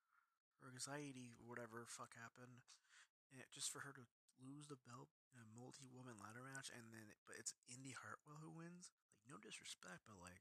anxiety 0.73 1.37
or 1.37 1.45
whatever 1.45 1.85
fuck 1.85 2.17
happened, 2.17 2.64
and 3.29 3.45
just 3.52 3.69
for 3.69 3.85
her 3.85 3.93
to 3.93 4.09
lose 4.41 4.73
the 4.73 4.81
belt 4.88 5.12
in 5.37 5.45
a 5.45 5.52
multi-woman 5.52 6.17
ladder 6.17 6.41
match, 6.41 6.73
and 6.73 6.88
then 6.97 7.12
but 7.29 7.37
it's 7.37 7.52
Indy 7.69 7.93
Hartwell 7.93 8.41
who 8.41 8.49
wins. 8.49 8.88
Like 9.21 9.29
no 9.29 9.37
disrespect, 9.37 10.09
but 10.09 10.17
like 10.25 10.41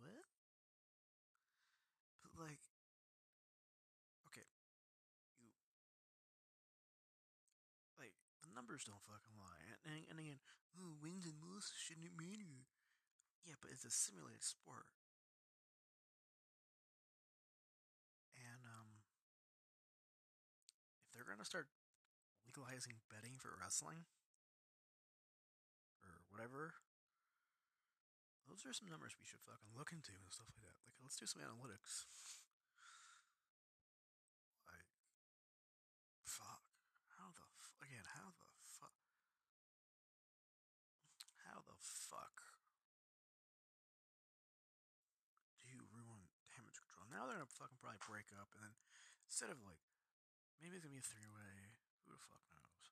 what? 0.00 0.24
But 2.24 2.32
like, 2.40 2.64
okay, 4.32 4.48
you 5.36 5.52
like 8.00 8.16
the 8.40 8.48
numbers 8.56 8.88
don't 8.88 9.04
fucking 9.04 9.36
lie, 9.36 9.68
and 9.68 9.76
and, 9.84 10.00
and 10.08 10.16
again, 10.16 10.40
oh, 10.78 10.96
wins 11.02 11.26
and 11.26 11.38
losses 11.42 11.76
shouldn't 11.78 12.16
matter. 12.16 12.66
Yeah, 13.44 13.54
but 13.62 13.70
it's 13.70 13.84
a 13.86 13.90
simulated 13.90 14.42
sport, 14.42 14.86
and 18.34 18.62
um, 18.66 19.02
if 21.06 21.14
they're 21.14 21.26
gonna 21.28 21.44
start 21.46 21.68
legalizing 22.46 22.98
betting 23.10 23.38
for 23.38 23.54
wrestling 23.60 24.06
or 26.02 26.22
whatever, 26.30 26.74
those 28.48 28.64
are 28.66 28.72
some 28.72 28.88
numbers 28.88 29.14
we 29.18 29.26
should 29.26 29.42
fucking 29.42 29.74
look 29.76 29.90
into 29.92 30.14
and 30.22 30.32
stuff 30.32 30.46
like 30.50 30.62
that. 30.62 30.76
Like, 30.86 30.96
let's 31.02 31.18
do 31.18 31.26
some 31.26 31.42
analytics. 31.42 32.06
Like, 34.66 34.86
fuck. 36.22 36.62
How 37.18 37.32
the 37.34 37.46
f- 37.58 37.74
again? 37.82 38.06
How 38.14 38.30
the 38.38 38.46
fuck? 38.62 38.94
How 41.46 41.62
the 41.66 41.76
fuck 41.80 42.42
do 45.58 45.64
you 45.70 45.80
ruin 45.90 46.28
damage 46.50 46.78
control? 46.80 47.06
They're 47.26 47.42
gonna 47.42 47.58
fucking 47.58 47.82
probably 47.82 47.98
break 48.06 48.30
up, 48.38 48.54
and 48.54 48.62
then 48.62 48.74
instead 49.26 49.50
of 49.50 49.58
like 49.66 49.82
maybe 50.62 50.78
it's 50.78 50.86
gonna 50.86 50.94
be 50.94 51.02
a 51.02 51.10
three 51.10 51.26
way. 51.26 51.74
Who 52.06 52.14
the 52.14 52.22
fuck 52.22 52.46
knows? 52.54 52.86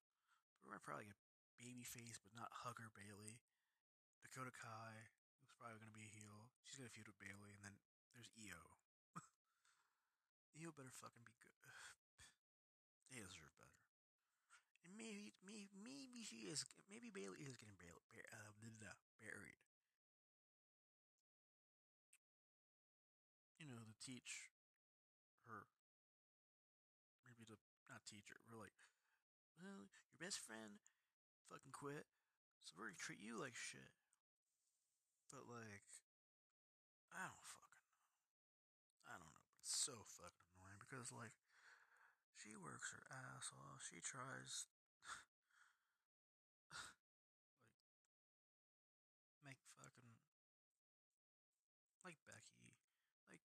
We're 0.58 0.74
gonna 0.74 0.82
probably 0.82 1.06
get 1.06 1.20
babyface, 1.54 2.18
but 2.18 2.34
not 2.34 2.50
Hugger 2.66 2.90
Bayley, 2.90 3.38
Dakota 4.26 4.50
Kai, 4.50 5.06
who's 5.38 5.54
probably 5.54 5.78
gonna 5.78 5.94
be 5.94 6.10
a 6.10 6.16
heel. 6.18 6.50
She's 6.66 6.82
gonna 6.82 6.90
feud 6.90 7.06
with 7.06 7.22
Bayley, 7.22 7.54
and 7.54 7.62
then 7.62 7.78
there's 8.10 8.26
Io. 8.34 8.74
Io 10.58 10.74
better 10.74 10.90
fucking 10.90 11.22
be 11.22 11.38
good. 11.38 11.54
they 13.14 13.22
deserve 13.22 13.54
better. 13.62 13.86
And 14.82 14.98
maybe, 14.98 15.32
maybe, 15.46 15.70
maybe 15.78 16.26
she 16.26 16.50
is. 16.50 16.66
Maybe 16.90 17.08
Bayley 17.08 17.46
is 17.46 17.54
getting 17.56 17.78
Bayley, 17.78 18.02
uh, 18.28 18.50
buried. 19.24 19.63
Teach 24.04 24.52
her. 25.48 25.64
Maybe 27.24 27.48
to 27.48 27.56
not 27.88 28.04
teach 28.04 28.28
her. 28.28 28.40
We're 28.44 28.60
like, 28.60 28.76
well, 29.56 29.88
your 29.88 30.20
best 30.20 30.40
friend 30.44 30.84
fucking 31.48 31.72
quit, 31.72 32.04
so 32.64 32.76
we're 32.76 32.92
gonna 32.92 33.00
treat 33.00 33.22
you 33.22 33.40
like 33.40 33.56
shit. 33.56 33.92
But 35.32 35.48
like, 35.48 35.88
I 37.12 37.24
don't 37.32 37.48
fucking 37.48 37.86
know. 37.88 38.04
I 39.08 39.16
don't 39.16 39.32
know, 39.32 39.46
but 39.48 39.60
it's 39.64 39.72
so 39.74 40.04
fucking 40.04 40.48
annoying 40.52 40.80
because 40.84 41.08
like, 41.14 41.34
she 42.36 42.56
works 42.60 42.92
her 42.92 43.04
ass 43.08 43.50
off. 43.54 43.86
She 43.88 44.04
tries, 44.04 44.68
like, 46.68 46.92
make 49.44 49.60
fucking 49.78 50.18
like 52.04 52.20
Becky, 52.28 52.76
like. 53.30 53.40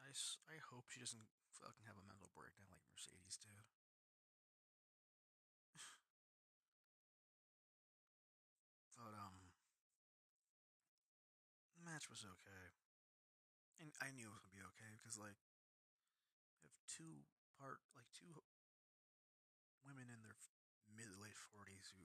I, 0.00 0.10
I 0.48 0.56
hope 0.72 0.88
she 0.88 1.00
doesn't 1.04 1.28
fucking 1.52 1.84
have 1.84 2.00
a 2.00 2.06
mental 2.08 2.30
breakdown 2.32 2.72
like 2.72 2.80
Mercedes 2.88 3.36
did. 3.36 3.64
but 8.96 9.12
um 9.14 9.36
was 12.08 12.24
okay. 12.24 12.64
And 13.78 13.94
I 14.02 14.10
knew 14.10 14.26
it 14.26 14.34
was 14.34 14.42
gonna 14.42 14.58
be 14.58 14.68
okay 14.74 14.98
because 14.98 15.14
like 15.20 15.38
we 16.64 16.68
have 16.72 16.82
two 16.90 17.28
part 17.54 17.78
like 17.94 18.10
two 18.10 18.42
women 19.86 20.10
in 20.10 20.20
their 20.24 20.34
mid 20.90 21.14
late 21.22 21.38
forties 21.38 21.94
who 21.94 22.02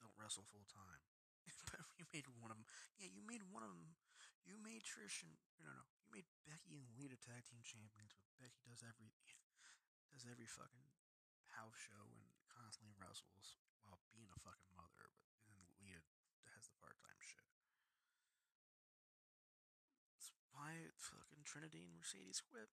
don't 0.00 0.16
wrestle 0.16 0.48
full 0.48 0.64
time. 0.64 1.04
but 1.70 1.84
you 2.00 2.08
made 2.14 2.24
one 2.40 2.48
of 2.48 2.56
them. 2.56 2.68
Yeah, 2.96 3.12
you 3.12 3.20
made 3.20 3.44
one 3.52 3.60
of 3.60 3.68
them. 3.68 4.00
You 4.48 4.56
made 4.56 4.88
Trish 4.88 5.20
and 5.20 5.36
no, 5.60 5.68
no, 5.68 5.84
you 6.00 6.08
made 6.08 6.28
Becky 6.48 6.80
and 6.80 6.88
Lita 6.96 7.20
tag 7.20 7.44
team 7.44 7.60
champions. 7.60 8.16
But 8.16 8.32
Becky 8.40 8.64
does 8.64 8.80
every 8.80 9.12
does 10.12 10.24
every 10.24 10.48
fucking 10.48 10.88
house 11.52 11.76
show 11.76 12.16
and 12.16 12.32
constantly 12.48 12.96
wrestles 12.96 13.60
while 13.84 14.00
being 14.16 14.32
a 14.32 14.40
fucking 14.40 14.72
mother. 14.72 15.12
But 15.44 15.52
then 15.52 15.68
Lita 15.80 16.00
has 16.56 16.66
the 16.72 16.76
part 16.80 16.96
time 17.04 17.20
shit. 17.20 17.44
That's 20.16 20.32
why 20.50 20.88
fucking 20.96 21.39
Trinity 21.50 21.82
and 21.82 21.98
Mercedes 21.98 22.38
quit. 22.38 22.70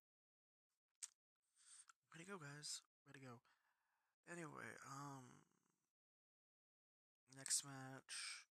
Way 2.13 2.21
to 2.21 2.29
go, 2.29 2.37
guys. 2.37 2.85
Way 3.09 3.17
to 3.17 3.25
go. 3.25 3.41
Anyway, 4.29 4.69
um, 4.85 5.41
next 7.33 7.65
match. 7.65 8.45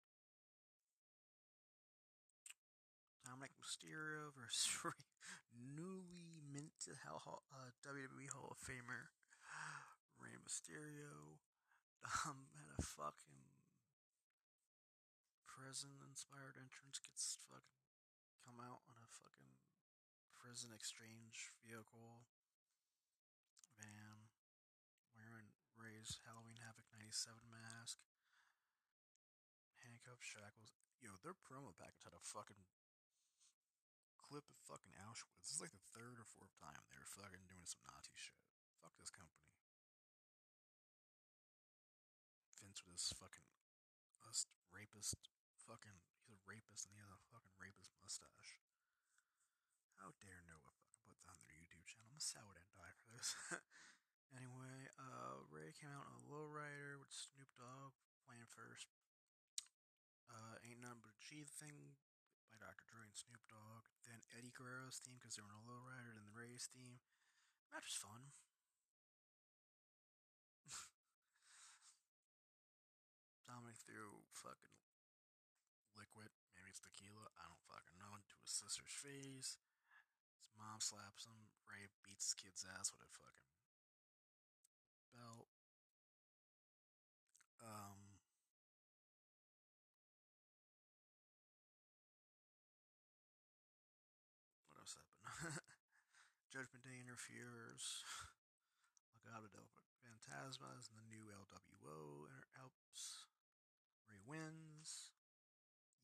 Dominik 3.28 3.52
Mysterio 3.60 4.32
versus 4.40 4.72
newly 5.52 6.40
minted 6.40 7.04
Hall, 7.04 7.44
uh, 7.52 7.76
WWE 7.84 8.32
Hall 8.32 8.56
of 8.56 8.64
Famer 8.64 9.12
Rey 10.16 10.40
Mysterio. 10.40 11.44
Dom 12.00 12.48
had 12.56 12.72
a 12.72 12.80
fucking 12.80 13.60
prison 15.44 16.00
inspired 16.08 16.56
entrance, 16.56 17.04
gets 17.04 17.44
fucking 17.44 17.84
come 18.40 18.64
out 18.64 18.88
on 18.88 19.04
a 19.04 19.12
fucking 19.12 19.53
prison 20.44 20.76
exchange 20.76 21.56
vehicle 21.64 22.28
van 23.80 24.28
wearing 25.16 25.56
Rey's 25.72 26.20
Halloween 26.28 26.60
Havoc 26.60 26.84
97 26.92 27.48
mask, 27.48 28.04
handcuffs, 29.80 30.28
shackles. 30.28 30.76
Yo, 31.00 31.16
their 31.24 31.32
promo 31.32 31.72
package 31.72 32.04
had 32.04 32.12
a 32.12 32.20
fucking 32.20 32.60
clip 34.20 34.44
of 34.52 34.60
fucking 34.68 34.92
Auschwitz. 35.08 35.48
This 35.48 35.56
is 35.56 35.64
like 35.64 35.72
the 35.72 35.88
third 35.96 36.20
or 36.20 36.28
fourth 36.28 36.52
time 36.60 36.84
they 36.92 37.00
were 37.00 37.08
fucking 37.08 37.48
doing 37.48 37.64
some 37.64 37.88
Nazi 37.88 38.12
shit. 38.20 38.36
Fuck 38.84 39.00
this 39.00 39.16
company. 39.16 39.48
Vince 42.60 42.84
with 42.84 43.00
this 43.00 43.16
fucking 43.16 43.48
us 44.28 44.44
rapist 44.76 45.24
fucking 45.56 46.04
he's 46.28 46.36
a 46.36 46.44
rapist 46.44 46.84
and 46.84 47.00
he 47.00 47.00
has 47.00 47.16
a 47.16 47.24
fucking 47.32 47.56
rapist 47.56 47.96
mustache. 48.04 48.60
How 50.04 50.12
dare 50.20 50.44
Noah 50.44 50.76
fucking 50.84 51.00
put 51.08 51.16
that 51.24 51.32
on 51.32 51.48
their 51.48 51.56
YouTube 51.56 51.88
channel? 51.88 52.12
I'm 52.12 52.20
so 52.20 52.44
would 52.44 52.60
die 52.76 52.92
for 53.00 53.08
this. 53.16 53.40
anyway, 54.36 54.92
uh 55.00 55.48
Rey 55.48 55.72
came 55.72 55.96
out 55.96 56.12
on 56.12 56.20
a 56.20 56.28
lowrider 56.28 57.00
with 57.00 57.08
Snoop 57.08 57.48
Dogg 57.56 57.96
playing 58.28 58.52
first. 58.52 58.92
Uh 60.28 60.60
Ain't 60.68 60.84
Nothing 60.84 61.08
But 61.08 61.16
a 61.16 61.20
G 61.24 61.48
thing 61.48 61.96
by 62.52 62.60
Dr. 62.60 62.84
Dre 62.84 63.08
and 63.08 63.16
Snoop 63.16 63.48
Dogg. 63.48 63.88
Then 64.04 64.20
Eddie 64.36 64.52
Guerrero's 64.52 65.00
theme 65.00 65.24
because 65.24 65.40
they 65.40 65.42
were 65.48 65.56
on 65.56 65.64
a 65.64 65.72
lowrider, 65.72 66.12
then 66.12 66.28
the 66.28 66.36
Rey's 66.36 66.68
theme. 66.68 67.00
Match 67.72 67.88
was 67.88 67.96
fun. 67.96 68.36
Dominik 73.48 73.80
threw 73.80 74.28
fucking 74.36 74.76
liquid, 75.96 76.36
maybe 76.60 76.76
it's 76.76 76.84
tequila, 76.84 77.32
I 77.40 77.48
don't 77.48 77.64
fucking 77.72 77.96
know, 77.96 78.20
into 78.20 78.36
his 78.44 78.52
sister's 78.52 78.92
face. 78.92 79.64
Mom 80.64 80.80
slaps 80.80 81.28
him. 81.28 81.36
Rey 81.68 81.92
beats 82.08 82.32
his 82.32 82.40
kid's 82.40 82.64
ass 82.64 82.96
with 82.96 83.04
a 83.04 83.12
fucking 83.12 83.52
belt. 85.12 85.52
Um, 87.60 88.00
what 94.72 94.80
else 94.80 94.96
happened? 94.96 95.60
Judgment 96.56 96.88
Day 96.88 96.96
interferes. 97.04 98.08
Legado 99.20 99.52
del 99.52 99.68
Fantasmas 100.00 100.88
and 100.88 100.96
the 100.96 101.08
new 101.12 101.28
LWO 101.28 102.32
helps. 102.56 103.28
Rey 104.08 104.24
wins. 104.24 105.12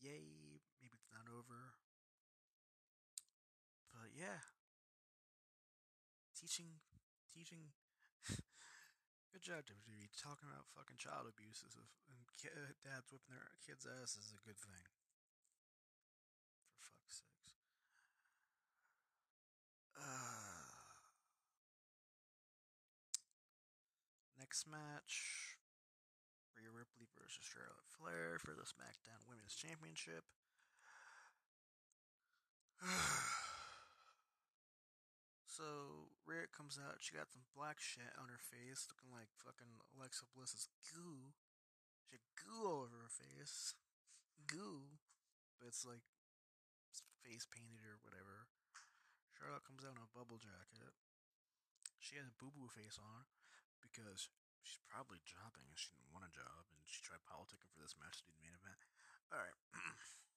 Yay. 0.04 0.60
Maybe 0.84 1.00
it's 1.00 1.12
not 1.15 1.32
over. 1.32 1.79
Yeah. 4.19 4.43
Teaching. 6.36 6.84
Teaching. 7.32 7.71
Good 9.32 9.39
job, 9.39 9.63
WWE. 9.63 10.12
Talking 10.12 10.51
about 10.51 10.67
fucking 10.75 10.99
child 10.99 11.32
abuses 11.32 11.79
and 11.79 11.88
dads 12.84 13.15
whipping 13.15 13.32
their 13.32 13.47
kids' 13.63 13.88
ass 13.88 14.19
is 14.19 14.36
a 14.36 14.43
good 14.43 14.60
thing. 14.60 14.91
For 16.67 16.84
fuck's 16.84 17.23
sakes. 17.23 17.63
Uh, 19.95 20.03
next 24.43 24.67
match 24.67 25.55
Rhea 26.60 26.75
Ripley 26.75 27.08
versus 27.15 27.43
Charlotte 27.43 27.88
Flair 27.88 28.36
for 28.36 28.51
the 28.51 28.67
SmackDown 28.67 29.23
Women's 29.32 29.55
Championship. 29.55 30.27
so 35.60 36.08
Rhea 36.24 36.48
comes 36.48 36.80
out, 36.80 37.04
she 37.04 37.19
got 37.19 37.28
some 37.28 37.43
black 37.52 37.84
shit 37.84 38.15
on 38.15 38.32
her 38.32 38.39
face, 38.39 38.88
looking 38.88 39.12
like 39.12 39.28
fucking 39.36 39.84
Alexa 39.91 40.24
Bliss's 40.32 40.72
goo. 40.88 41.36
She 42.08 42.15
had 42.15 42.24
goo 42.39 42.63
all 42.63 42.88
over 42.88 43.04
her 43.04 43.12
face. 43.12 43.76
Goo. 44.48 45.04
But 45.60 45.67
it's 45.67 45.84
like 45.84 46.08
face 47.19 47.43
painted 47.43 47.84
or 47.84 48.00
whatever. 48.00 48.48
Charlotte 49.36 49.67
comes 49.67 49.84
out 49.84 50.00
in 50.00 50.08
a 50.08 50.15
bubble 50.15 50.39
jacket. 50.39 50.95
She 52.00 52.15
has 52.15 52.32
a 52.32 52.39
boo 52.39 52.56
boo 52.56 52.72
face 52.72 52.95
on 52.95 53.28
because 53.84 54.32
she's 54.63 54.80
probably 54.88 55.19
jobbing 55.28 55.67
and 55.67 55.76
she 55.76 55.91
didn't 55.91 56.15
want 56.15 56.24
a 56.24 56.32
job 56.32 56.72
and 56.72 56.88
she 56.88 57.04
tried 57.04 57.28
politicking 57.28 57.67
for 57.76 57.84
this 57.84 58.00
match 58.00 58.24
to 58.24 58.32
do 58.32 58.32
the 58.32 58.43
main 58.48 58.56
event. 58.56 58.80
Alright. 59.28 59.60
you 59.76 59.84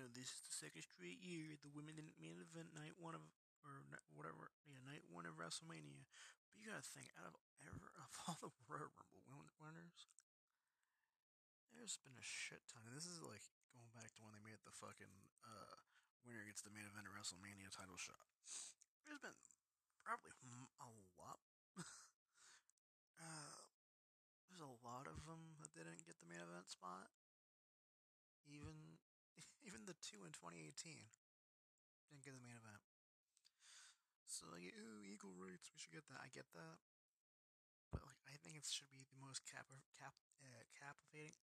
know, 0.00 0.08
this 0.08 0.32
is 0.32 0.40
the 0.48 0.56
second 0.56 0.84
straight 0.86 1.20
year 1.20 1.58
the 1.60 1.72
women 1.72 1.98
didn't 1.98 2.16
main 2.16 2.40
event 2.40 2.72
night 2.72 2.96
one 2.96 3.12
of 3.12 3.24
or 3.62 3.82
whatever, 4.14 4.50
yeah, 4.66 4.82
night 4.82 5.06
one 5.06 5.26
of 5.26 5.38
WrestleMania. 5.38 6.06
But 6.50 6.58
you 6.58 6.70
gotta 6.70 6.82
think, 6.84 7.10
out 7.18 7.30
of 7.30 7.36
ever 7.62 7.88
of 8.04 8.10
all 8.26 8.38
the 8.42 8.50
Royal 8.66 8.90
Rumble 8.94 9.22
winners, 9.62 10.10
there's 11.72 11.98
been 12.02 12.18
a 12.18 12.26
shit 12.26 12.62
ton. 12.68 12.84
And 12.86 12.94
this 12.94 13.06
is 13.06 13.22
like 13.22 13.42
going 13.70 13.90
back 13.94 14.12
to 14.18 14.20
when 14.26 14.34
they 14.34 14.42
made 14.42 14.60
the 14.66 14.74
fucking 14.74 15.14
uh 15.46 15.76
winner 16.26 16.46
gets 16.46 16.62
the 16.62 16.74
main 16.74 16.86
event 16.86 17.06
of 17.06 17.14
WrestleMania 17.14 17.70
title 17.70 17.98
shot. 17.98 18.22
There's 19.02 19.22
been 19.22 19.34
probably 20.02 20.34
a 20.82 20.90
lot. 21.18 21.38
uh, 23.22 23.62
there's 24.46 24.62
a 24.62 24.76
lot 24.82 25.06
of 25.06 25.26
them 25.26 25.58
that 25.62 25.74
didn't 25.74 26.06
get 26.06 26.18
the 26.18 26.28
main 26.30 26.42
event 26.42 26.70
spot. 26.70 27.10
Even 28.46 28.91
even 29.62 29.86
the 29.86 29.98
two 30.02 30.26
in 30.26 30.34
2018 30.34 30.74
didn't 32.10 32.26
get 32.26 32.34
the 32.34 32.44
main 32.44 32.58
event. 32.58 32.82
So 34.26 34.48
like, 34.50 34.64
ooh, 34.74 35.04
equal 35.04 35.36
rights, 35.36 35.70
we 35.70 35.78
should 35.78 35.94
get 35.94 36.08
that. 36.08 36.22
I 36.22 36.28
get 36.32 36.48
that, 36.56 36.80
but 37.92 38.02
like, 38.08 38.18
I 38.24 38.36
think 38.40 38.56
it 38.56 38.64
should 38.64 38.88
be 38.88 39.04
the 39.04 39.20
most 39.20 39.44
cap 39.44 39.68
cap 39.92 40.16
uh, 40.40 40.64
captivating. 40.72 41.44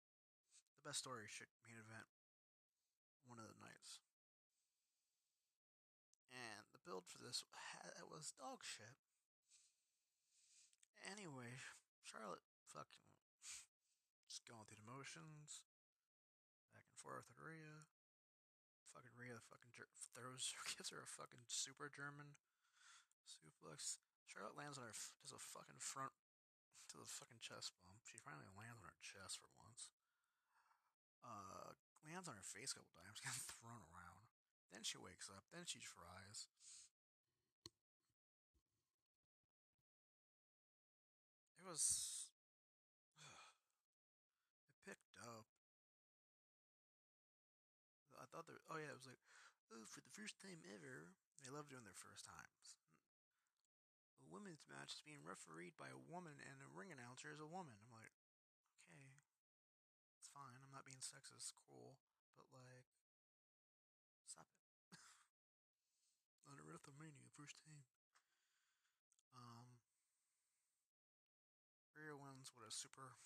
The 0.79 0.92
best 0.92 1.00
story 1.00 1.27
should 1.27 1.50
main 1.64 1.81
event 1.81 2.07
one 3.24 3.40
of 3.40 3.48
the 3.48 3.57
nights. 3.57 4.05
And 6.29 6.66
the 6.77 6.83
build 6.83 7.09
for 7.09 7.22
this 7.22 7.46
was 8.11 8.37
dog 8.37 8.61
shit. 8.66 9.00
Anyway, 11.09 11.61
Charlotte 12.03 12.44
fucking 12.68 13.05
just 14.35 14.50
going 14.50 14.66
through 14.66 14.83
the 14.83 14.90
motions, 14.90 15.62
back 16.74 16.83
and 16.90 16.98
forth 16.98 17.31
with 17.31 17.38
Rhea. 17.38 17.87
Fucking 18.94 19.18
Rhea 19.18 19.42
fucking 19.50 19.74
throws, 20.14 20.54
gives 20.78 20.94
her 20.94 21.02
a 21.02 21.11
fucking 21.11 21.42
super 21.50 21.90
German 21.90 22.38
suplex. 23.26 23.98
Charlotte 24.24 24.57
lands 24.57 24.78
on 24.78 24.87
her, 24.87 24.96
does 25.20 25.35
a 25.35 25.42
fucking 25.42 25.83
front 25.83 26.14
to 26.90 26.96
the 26.96 27.09
fucking 27.09 27.42
chest 27.42 27.74
bump. 27.83 28.07
She 28.07 28.22
finally 28.22 28.48
lands 28.54 28.80
on 28.80 28.94
her 28.94 29.02
chest 29.02 29.42
for 29.42 29.50
once. 29.59 29.90
Uh, 31.20 31.74
lands 32.07 32.30
on 32.30 32.37
her 32.38 32.46
face 32.46 32.72
a 32.72 32.78
couple 32.78 32.94
times, 32.94 33.20
getting 33.24 33.42
thrown 33.50 33.83
around. 33.92 34.30
Then 34.72 34.87
she 34.87 34.98
wakes 34.98 35.30
up. 35.30 35.44
Then 35.50 35.66
she 35.66 35.78
tries. 35.83 36.50
It 41.59 41.64
was. 41.64 42.28
it 43.22 43.30
picked 44.85 45.14
up. 45.22 45.46
I 48.18 48.26
thought. 48.44 48.62
Oh 48.68 48.78
yeah, 48.78 48.92
it 48.92 48.98
was 49.00 49.09
like, 49.09 49.20
oh, 49.72 49.85
for 49.88 50.04
the 50.04 50.12
first 50.12 50.37
time 50.40 50.61
ever. 50.68 51.16
They 51.44 51.52
love 51.52 51.68
doing 51.68 51.85
their 51.85 51.98
first 51.98 52.24
times. 52.24 52.80
A 54.20 54.24
women's 54.33 54.64
match 54.64 54.96
is 54.96 55.04
being 55.04 55.20
refereed 55.20 55.76
by 55.76 55.92
a 55.92 56.00
woman, 56.09 56.40
and 56.40 56.64
a 56.64 56.72
ring 56.72 56.88
announcer 56.88 57.28
is 57.28 57.37
a 57.37 57.48
woman. 57.48 57.76
I'm 57.85 57.92
like, 57.92 58.16
okay, 58.88 59.20
it's 60.16 60.33
fine. 60.33 60.57
I'm 60.64 60.72
not 60.72 60.88
being 60.88 61.04
sexist, 61.04 61.52
cool, 61.68 62.00
but 62.40 62.48
like, 62.48 62.88
stop 64.24 64.48
it 64.48 64.64
on 66.48 66.57
a 66.57 66.64
WrestleMania, 66.64 67.28
first 67.37 67.61
time. 67.61 67.85
Um, 69.37 69.76
Rhea 71.92 72.16
wins 72.16 72.57
with 72.57 72.64
a 72.64 72.72
super 72.72 73.20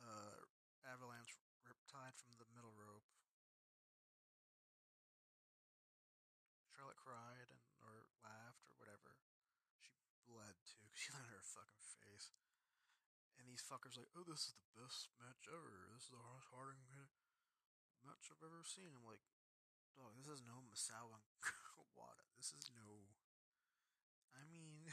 uh, 0.00 0.48
avalanche 0.88 1.36
riptide 1.68 2.16
from 2.16 2.40
the 2.40 2.48
middle 2.56 2.72
rope. 2.72 3.06
Charlotte 6.74 6.98
cried 6.98 7.46
and 7.46 7.62
or 7.82 8.06
laughed 8.26 8.66
or 8.66 8.74
whatever. 8.78 9.18
She 9.78 9.94
bled 10.26 10.58
too 10.66 10.82
because 10.82 10.98
she 10.98 11.14
landed 11.14 11.34
her 11.34 11.46
fucking 11.46 11.82
face. 12.02 12.34
And 13.72 13.80
fuckers 13.80 13.96
like, 13.96 14.12
oh, 14.12 14.28
this 14.28 14.52
is 14.52 14.60
the 14.60 14.84
best 14.84 15.08
match 15.16 15.48
ever. 15.48 15.88
This 15.96 16.04
is 16.04 16.12
the 16.12 16.20
hardest 16.20 16.52
Harding 16.52 16.84
match 18.04 18.28
I've 18.28 18.44
ever 18.44 18.60
seen. 18.68 18.92
I'm 18.92 19.08
like, 19.08 19.24
Dog, 19.96 20.12
this 20.12 20.28
is 20.28 20.44
no 20.44 20.60
Misawa 20.68 21.24
Wada. 21.96 22.28
This 22.36 22.52
is 22.52 22.68
no. 22.76 23.08
I 24.36 24.44
mean. 24.44 24.92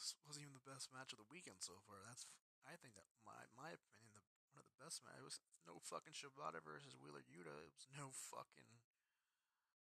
this 0.00 0.16
wasn't 0.24 0.48
even 0.48 0.56
the 0.56 0.64
best 0.64 0.88
match 0.88 1.12
of 1.12 1.20
the 1.20 1.28
weekend 1.28 1.60
so 1.60 1.84
far. 1.84 2.00
That's. 2.08 2.24
I 2.64 2.80
think 2.80 2.96
that, 2.96 3.04
my 3.28 3.44
my 3.52 3.76
opinion, 3.76 4.16
the 4.16 4.24
one 4.56 4.64
of 4.64 4.72
the 4.72 4.80
best 4.80 5.04
matches. 5.04 5.36
Was 5.36 5.44
no 5.68 5.84
fucking 5.84 6.16
Shibata 6.16 6.64
versus 6.64 6.96
Wheeler 6.96 7.28
Yuta. 7.28 7.52
It 7.68 7.76
was 7.76 7.92
no 7.92 8.08
fucking. 8.08 8.80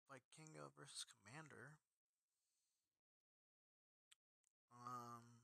Vikingo 0.06 0.70
versus 0.78 1.02
Komander. 1.02 1.74
Um 4.84 5.40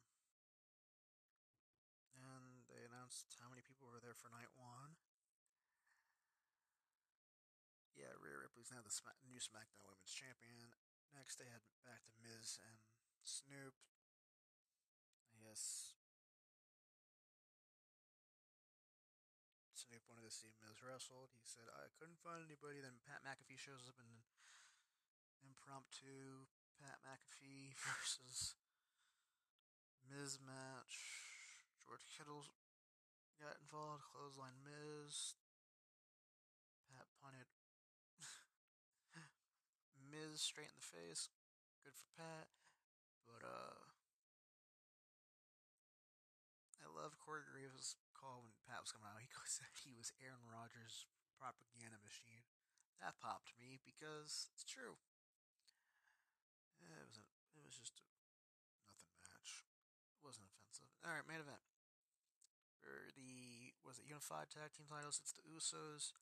and 2.19 2.69
they 2.69 2.85
announced 2.85 3.33
how 3.41 3.49
many 3.49 3.65
people 3.65 3.89
were 3.89 4.03
there 4.03 4.10
for 4.21 4.29
night 4.29 4.53
one. 4.53 5.01
Yeah, 7.97 8.13
Rhea 8.21 8.37
Ripley's 8.37 8.69
now 8.69 8.85
the 8.85 8.93
new 9.25 9.41
SmackDown 9.41 9.89
Women's 9.89 10.13
Champion. 10.13 10.77
next 11.17 11.41
they 11.41 11.49
had 11.49 11.65
back 11.83 12.05
to 12.05 12.13
Miz 12.21 12.61
and 12.61 12.77
Snoop. 13.25 13.77
I 15.33 15.41
guess 15.41 15.97
Snoop 19.73 20.05
wanted 20.05 20.29
to 20.29 20.33
see 20.33 20.53
Miz 20.61 20.85
wrestled. 20.85 21.33
He 21.33 21.49
said, 21.49 21.67
I 21.73 21.89
couldn't 21.97 22.21
find 22.21 22.45
anybody. 22.45 22.85
Then 22.85 23.01
Pat 23.01 23.25
McAfee 23.25 23.57
shows 23.57 23.89
up 23.89 23.97
in 23.97 24.05
an 24.05 24.21
impromptu 25.41 26.45
Pat 26.77 27.01
McAfee 27.01 27.73
versus 27.89 28.61
Miz 30.05 30.37
match. 30.37 31.25
George 31.81 32.05
Kittle 32.07 32.45
involved, 34.01 34.17
clothesline 34.17 34.57
Miz. 34.65 35.37
Pat 36.89 37.05
punted 37.21 37.49
Miz 40.11 40.41
straight 40.41 40.73
in 40.73 40.79
the 40.81 40.85
face. 40.85 41.29
Good 41.85 41.97
for 41.97 42.09
Pat. 42.17 42.49
But 43.29 43.45
uh 43.45 43.93
I 46.81 46.89
love 46.89 47.21
Corey 47.21 47.45
Graves' 47.45 48.01
call 48.17 48.41
when 48.41 48.57
Pat 48.65 48.81
was 48.81 48.91
coming 48.91 49.05
out. 49.05 49.21
He 49.21 49.29
said 49.45 49.69
he 49.85 49.93
was 49.93 50.17
Aaron 50.17 50.49
Rodgers' 50.49 51.05
propaganda 51.37 52.01
machine. 52.01 52.49
That 53.05 53.21
popped 53.21 53.53
me 53.61 53.81
because 53.85 54.49
it's 54.53 54.65
true. 54.65 54.97
It 56.81 57.05
was 57.05 57.21
a, 57.21 57.25
it 57.57 57.63
was 57.65 57.77
just 57.77 58.01
a 58.01 58.09
nothing 58.89 59.13
match. 59.21 59.65
It 60.17 60.25
wasn't 60.25 60.49
offensive. 60.49 60.89
All 61.05 61.13
right, 61.13 61.25
main 61.25 61.41
event 61.41 61.61
for 62.81 63.13
the 63.13 63.60
was 63.91 63.99
it 63.99 64.07
unified 64.07 64.47
tag 64.47 64.71
team 64.71 64.87
titles? 64.87 65.19
It's 65.19 65.35
the 65.35 65.43
Usos 65.51 66.15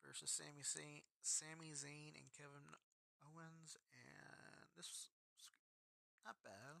versus 0.00 0.32
Sami 0.32 0.64
Zayn, 0.64 1.04
Sami 1.20 1.76
Zayn 1.76 2.16
and 2.16 2.32
Kevin 2.32 2.64
Owens, 3.20 3.76
and 3.92 4.64
this 4.72 4.88
was 4.88 5.12
not 6.24 6.40
bad. 6.40 6.80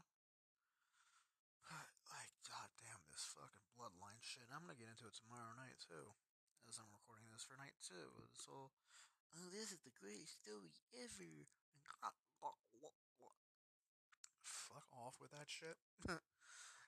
But 1.68 1.84
like, 2.16 2.32
goddamn, 2.48 3.04
this 3.12 3.28
fucking 3.28 3.68
bloodline 3.76 4.24
shit. 4.24 4.48
I'm 4.48 4.64
gonna 4.64 4.80
get 4.80 4.88
into 4.88 5.04
it 5.04 5.20
tomorrow 5.20 5.52
night 5.52 5.76
too, 5.84 6.16
as 6.64 6.80
I'm 6.80 6.88
recording 6.96 7.28
this 7.28 7.44
for 7.44 7.60
night 7.60 7.76
two. 7.84 8.08
This 8.32 8.48
whole, 8.48 8.72
oh, 9.36 9.52
this 9.52 9.68
is 9.68 9.84
the 9.84 9.92
greatest 10.00 10.40
story 10.40 10.72
ever. 10.96 11.44
Fuck 14.40 14.88
off 14.96 15.20
with 15.20 15.36
that 15.36 15.52
shit. 15.52 15.76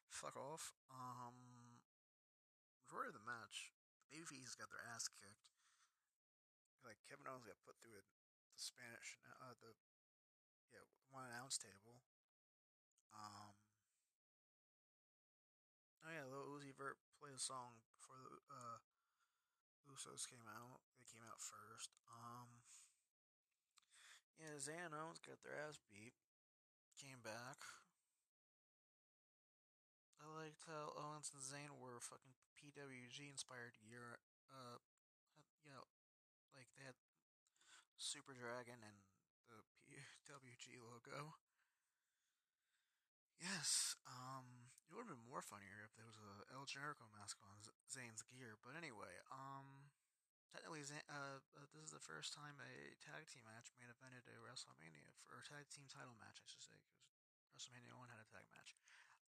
Fuck 0.09 0.41
off. 0.41 0.73
Um, 0.89 1.58
majority 2.89 3.13
of 3.13 3.21
the 3.21 3.29
match, 3.29 3.77
the 4.01 4.09
babyfaces 4.09 4.57
got 4.57 4.73
their 4.73 4.81
ass 4.89 5.13
kicked. 5.13 5.45
Like 6.81 6.97
Kevin 7.05 7.29
Owens 7.29 7.45
got 7.45 7.61
put 7.61 7.77
through 7.77 8.01
a, 8.01 8.01
the 8.01 8.57
Spanish, 8.57 9.21
uh, 9.29 9.53
the 9.61 9.77
yeah 10.73 10.89
announce 11.13 11.61
table. 11.61 12.01
Um. 13.13 13.53
Oh 16.01 16.09
yeah, 16.09 16.25
Lil 16.25 16.49
Uzi 16.57 16.73
Vert 16.73 16.97
played 17.21 17.37
a 17.37 17.43
song 17.43 17.85
before 17.93 18.17
the 18.25 18.41
uh, 18.49 18.81
Usos 19.93 20.25
came 20.25 20.49
out. 20.49 20.81
They 20.97 21.05
came 21.05 21.29
out 21.29 21.45
first. 21.45 21.93
Um. 22.09 22.65
Yeah, 24.41 24.57
Zayn 24.57 24.97
Owens 24.97 25.21
got 25.21 25.45
their 25.45 25.61
ass 25.61 25.77
beat. 25.93 26.17
Came 26.97 27.21
back. 27.21 27.61
I 30.17 30.25
liked 30.33 30.65
how 30.65 30.97
Owens 30.97 31.29
and 31.37 31.45
Zayn 31.45 31.77
were 31.77 32.01
fucking 32.01 32.39
PWG 32.59 33.31
inspired 33.31 33.79
gear. 33.79 34.19
Uh, 34.51 34.83
you 35.63 35.71
know, 35.71 35.87
like 36.51 36.67
they 36.75 36.83
had 36.83 36.99
Super 37.95 38.35
Dragon 38.35 38.83
and 38.83 38.99
the 39.47 39.63
PWG 39.87 40.83
logo. 40.83 41.39
Yes, 43.39 43.95
um, 44.03 44.75
it 44.91 44.99
would 44.99 45.07
have 45.07 45.15
been 45.15 45.31
more 45.31 45.47
funnier 45.47 45.87
if 45.87 45.95
there 45.95 46.11
was 46.11 46.19
a 46.19 46.43
El 46.51 46.67
Generico 46.67 47.07
mask 47.15 47.39
on 47.47 47.63
Zayn's 47.87 48.27
gear. 48.27 48.59
But 48.59 48.75
anyway, 48.75 49.15
um, 49.31 49.95
technically, 50.51 50.83
Zayn, 50.83 51.07
uh, 51.07 51.39
uh, 51.55 51.71
this 51.71 51.87
is 51.87 51.95
the 51.95 52.03
first 52.03 52.35
time 52.35 52.59
a 52.59 52.99
tag 52.99 53.31
team 53.31 53.47
match 53.47 53.71
main 53.79 53.87
evented 53.87 54.27
a 54.27 54.43
WrestleMania 54.43 55.15
for 55.23 55.39
a 55.39 55.47
tag 55.47 55.71
team 55.71 55.87
title 55.87 56.19
match, 56.19 56.43
I 56.43 56.51
should 56.51 56.67
say, 56.67 56.83
because 56.83 57.07
WrestleMania 57.55 57.95
one 57.95 58.11
had 58.11 58.19
a 58.19 58.27
tag 58.27 58.43
match. 58.51 58.75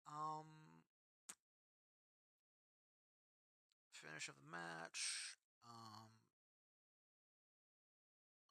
Um, 0.08 0.77
finish 3.98 4.30
of 4.30 4.38
the 4.38 4.46
match. 4.46 5.34
Um, 5.66 6.14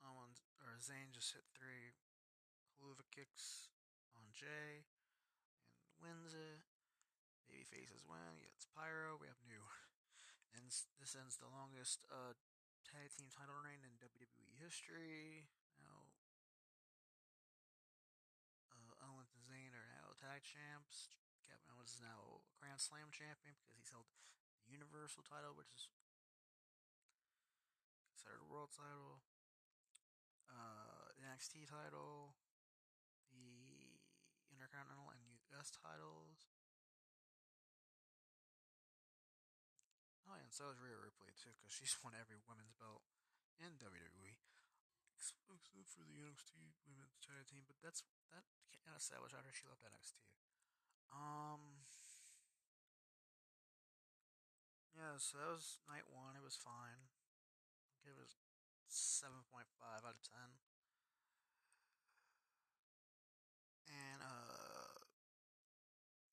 Owens 0.03 0.43
or 0.59 0.75
Zayn 0.75 1.15
just 1.15 1.31
hit 1.31 1.47
three 1.55 1.95
Helluva 2.75 3.07
kicks 3.09 3.71
on 4.11 4.27
Jay 4.35 4.83
and 5.79 5.95
wins 6.03 6.35
it. 6.35 6.67
Baby 7.47 7.63
faces 7.63 8.03
win. 8.03 8.35
He 8.35 8.51
gets 8.51 8.67
Pyro. 8.67 9.15
We 9.15 9.31
have 9.31 9.39
new. 9.47 9.63
And 10.55 10.73
this 10.97 11.13
ends 11.13 11.37
the 11.37 11.53
longest 11.53 12.01
uh, 12.09 12.33
tag 12.81 13.13
team 13.13 13.29
title 13.29 13.61
reign 13.61 13.83
in 13.85 13.99
WWE 14.01 14.57
history. 14.57 15.45
Now, 15.77 16.09
uh, 18.73 19.05
Owens 19.05 19.37
and 19.37 19.45
Zayn 19.45 19.77
are 19.77 19.85
now 19.85 20.17
tag 20.17 20.41
champs. 20.41 21.13
Kevin 21.45 21.69
Owens 21.77 21.93
is 21.93 22.01
now 22.01 22.41
Grand 22.57 22.81
Slam 22.81 23.13
champion 23.13 23.53
because 23.59 23.77
he's 23.77 23.93
held 23.93 24.09
Universal 24.67 25.23
title, 25.23 25.55
which 25.55 25.71
is 25.71 25.87
considered 28.11 28.43
a 28.43 28.49
world 28.51 28.75
title. 28.75 29.23
Uh, 30.47 31.11
NXT 31.19 31.67
title, 31.67 32.35
the 33.31 33.99
Intercontinental 34.51 35.11
and 35.11 35.23
US 35.55 35.71
titles. 35.71 36.51
Oh, 40.27 40.35
yeah, 40.35 40.43
and 40.43 40.51
so 40.51 40.67
is 40.71 40.79
Rhea 40.79 40.99
Ripley 40.99 41.31
too, 41.39 41.55
because 41.55 41.71
she's 41.71 41.95
won 42.03 42.11
every 42.15 42.35
women's 42.43 42.75
belt 42.75 43.07
in 43.59 43.79
WWE, 43.79 44.39
except 45.15 45.39
for 45.47 45.55
the 45.55 45.87
NXT 46.19 46.75
Women's 46.83 47.15
Tag 47.23 47.47
Team. 47.47 47.63
But 47.63 47.79
that's 47.79 48.03
that 48.35 48.43
can't 48.83 48.99
established 48.99 49.35
after 49.35 49.51
she 49.55 49.67
left 49.67 49.87
NXT. 49.87 50.19
Um. 51.11 51.87
Yeah, 54.97 55.21
so 55.21 55.37
that 55.37 55.53
was 55.53 55.77
night 55.85 56.09
one. 56.09 56.33
It 56.33 56.41
was 56.41 56.57
fine. 56.57 57.05
It 58.01 58.17
was 58.17 58.33
seven 58.89 59.45
point 59.53 59.69
five 59.77 60.01
out 60.01 60.17
of 60.17 60.25
ten. 60.25 60.57
And 63.85 64.25
uh, 64.25 65.05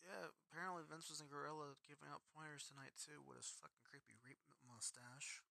yeah, 0.00 0.32
apparently 0.48 0.88
Vince 0.88 1.12
was 1.12 1.20
in 1.20 1.28
Gorilla 1.28 1.76
giving 1.84 2.08
out 2.08 2.24
pointers 2.32 2.64
tonight 2.64 2.96
too 2.96 3.20
with 3.20 3.44
his 3.44 3.52
fucking 3.52 3.84
creepy 3.84 4.16
rape 4.24 4.40
mustache. 4.64 5.44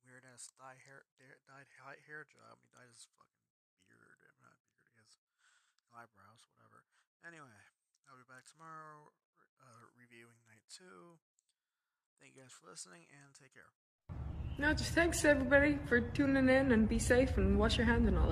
Weird 0.00 0.24
ass 0.24 0.48
dye 0.56 0.80
hair, 0.80 1.04
dyed 1.20 1.68
hair 2.08 2.24
job. 2.24 2.64
He 2.64 2.72
dyed 2.72 2.88
his 2.88 3.04
fucking 3.12 3.44
beard, 3.84 4.24
not 4.40 4.56
beard, 4.72 4.96
his 5.04 5.20
eyebrows, 5.92 6.48
whatever. 6.48 6.88
Anyway, 7.22 7.60
I'll 8.08 8.16
be 8.16 8.24
back 8.24 8.48
tomorrow 8.48 9.12
uh, 9.60 9.92
reviewing 9.94 10.40
night 10.48 10.64
two. 10.72 11.20
Thank 12.20 12.34
you 12.36 12.42
guys 12.42 12.52
for 12.52 12.70
listening 12.70 13.02
and 13.10 13.34
take 13.34 13.52
care. 13.54 13.70
No, 14.58 14.72
just 14.74 14.92
thanks 14.92 15.24
everybody 15.24 15.78
for 15.86 16.00
tuning 16.00 16.48
in 16.48 16.72
and 16.72 16.88
be 16.88 16.98
safe 16.98 17.36
and 17.36 17.58
wash 17.58 17.76
your 17.78 17.86
hands 17.86 18.06
and 18.06 18.16
all 18.18 18.24
that. 18.24 18.30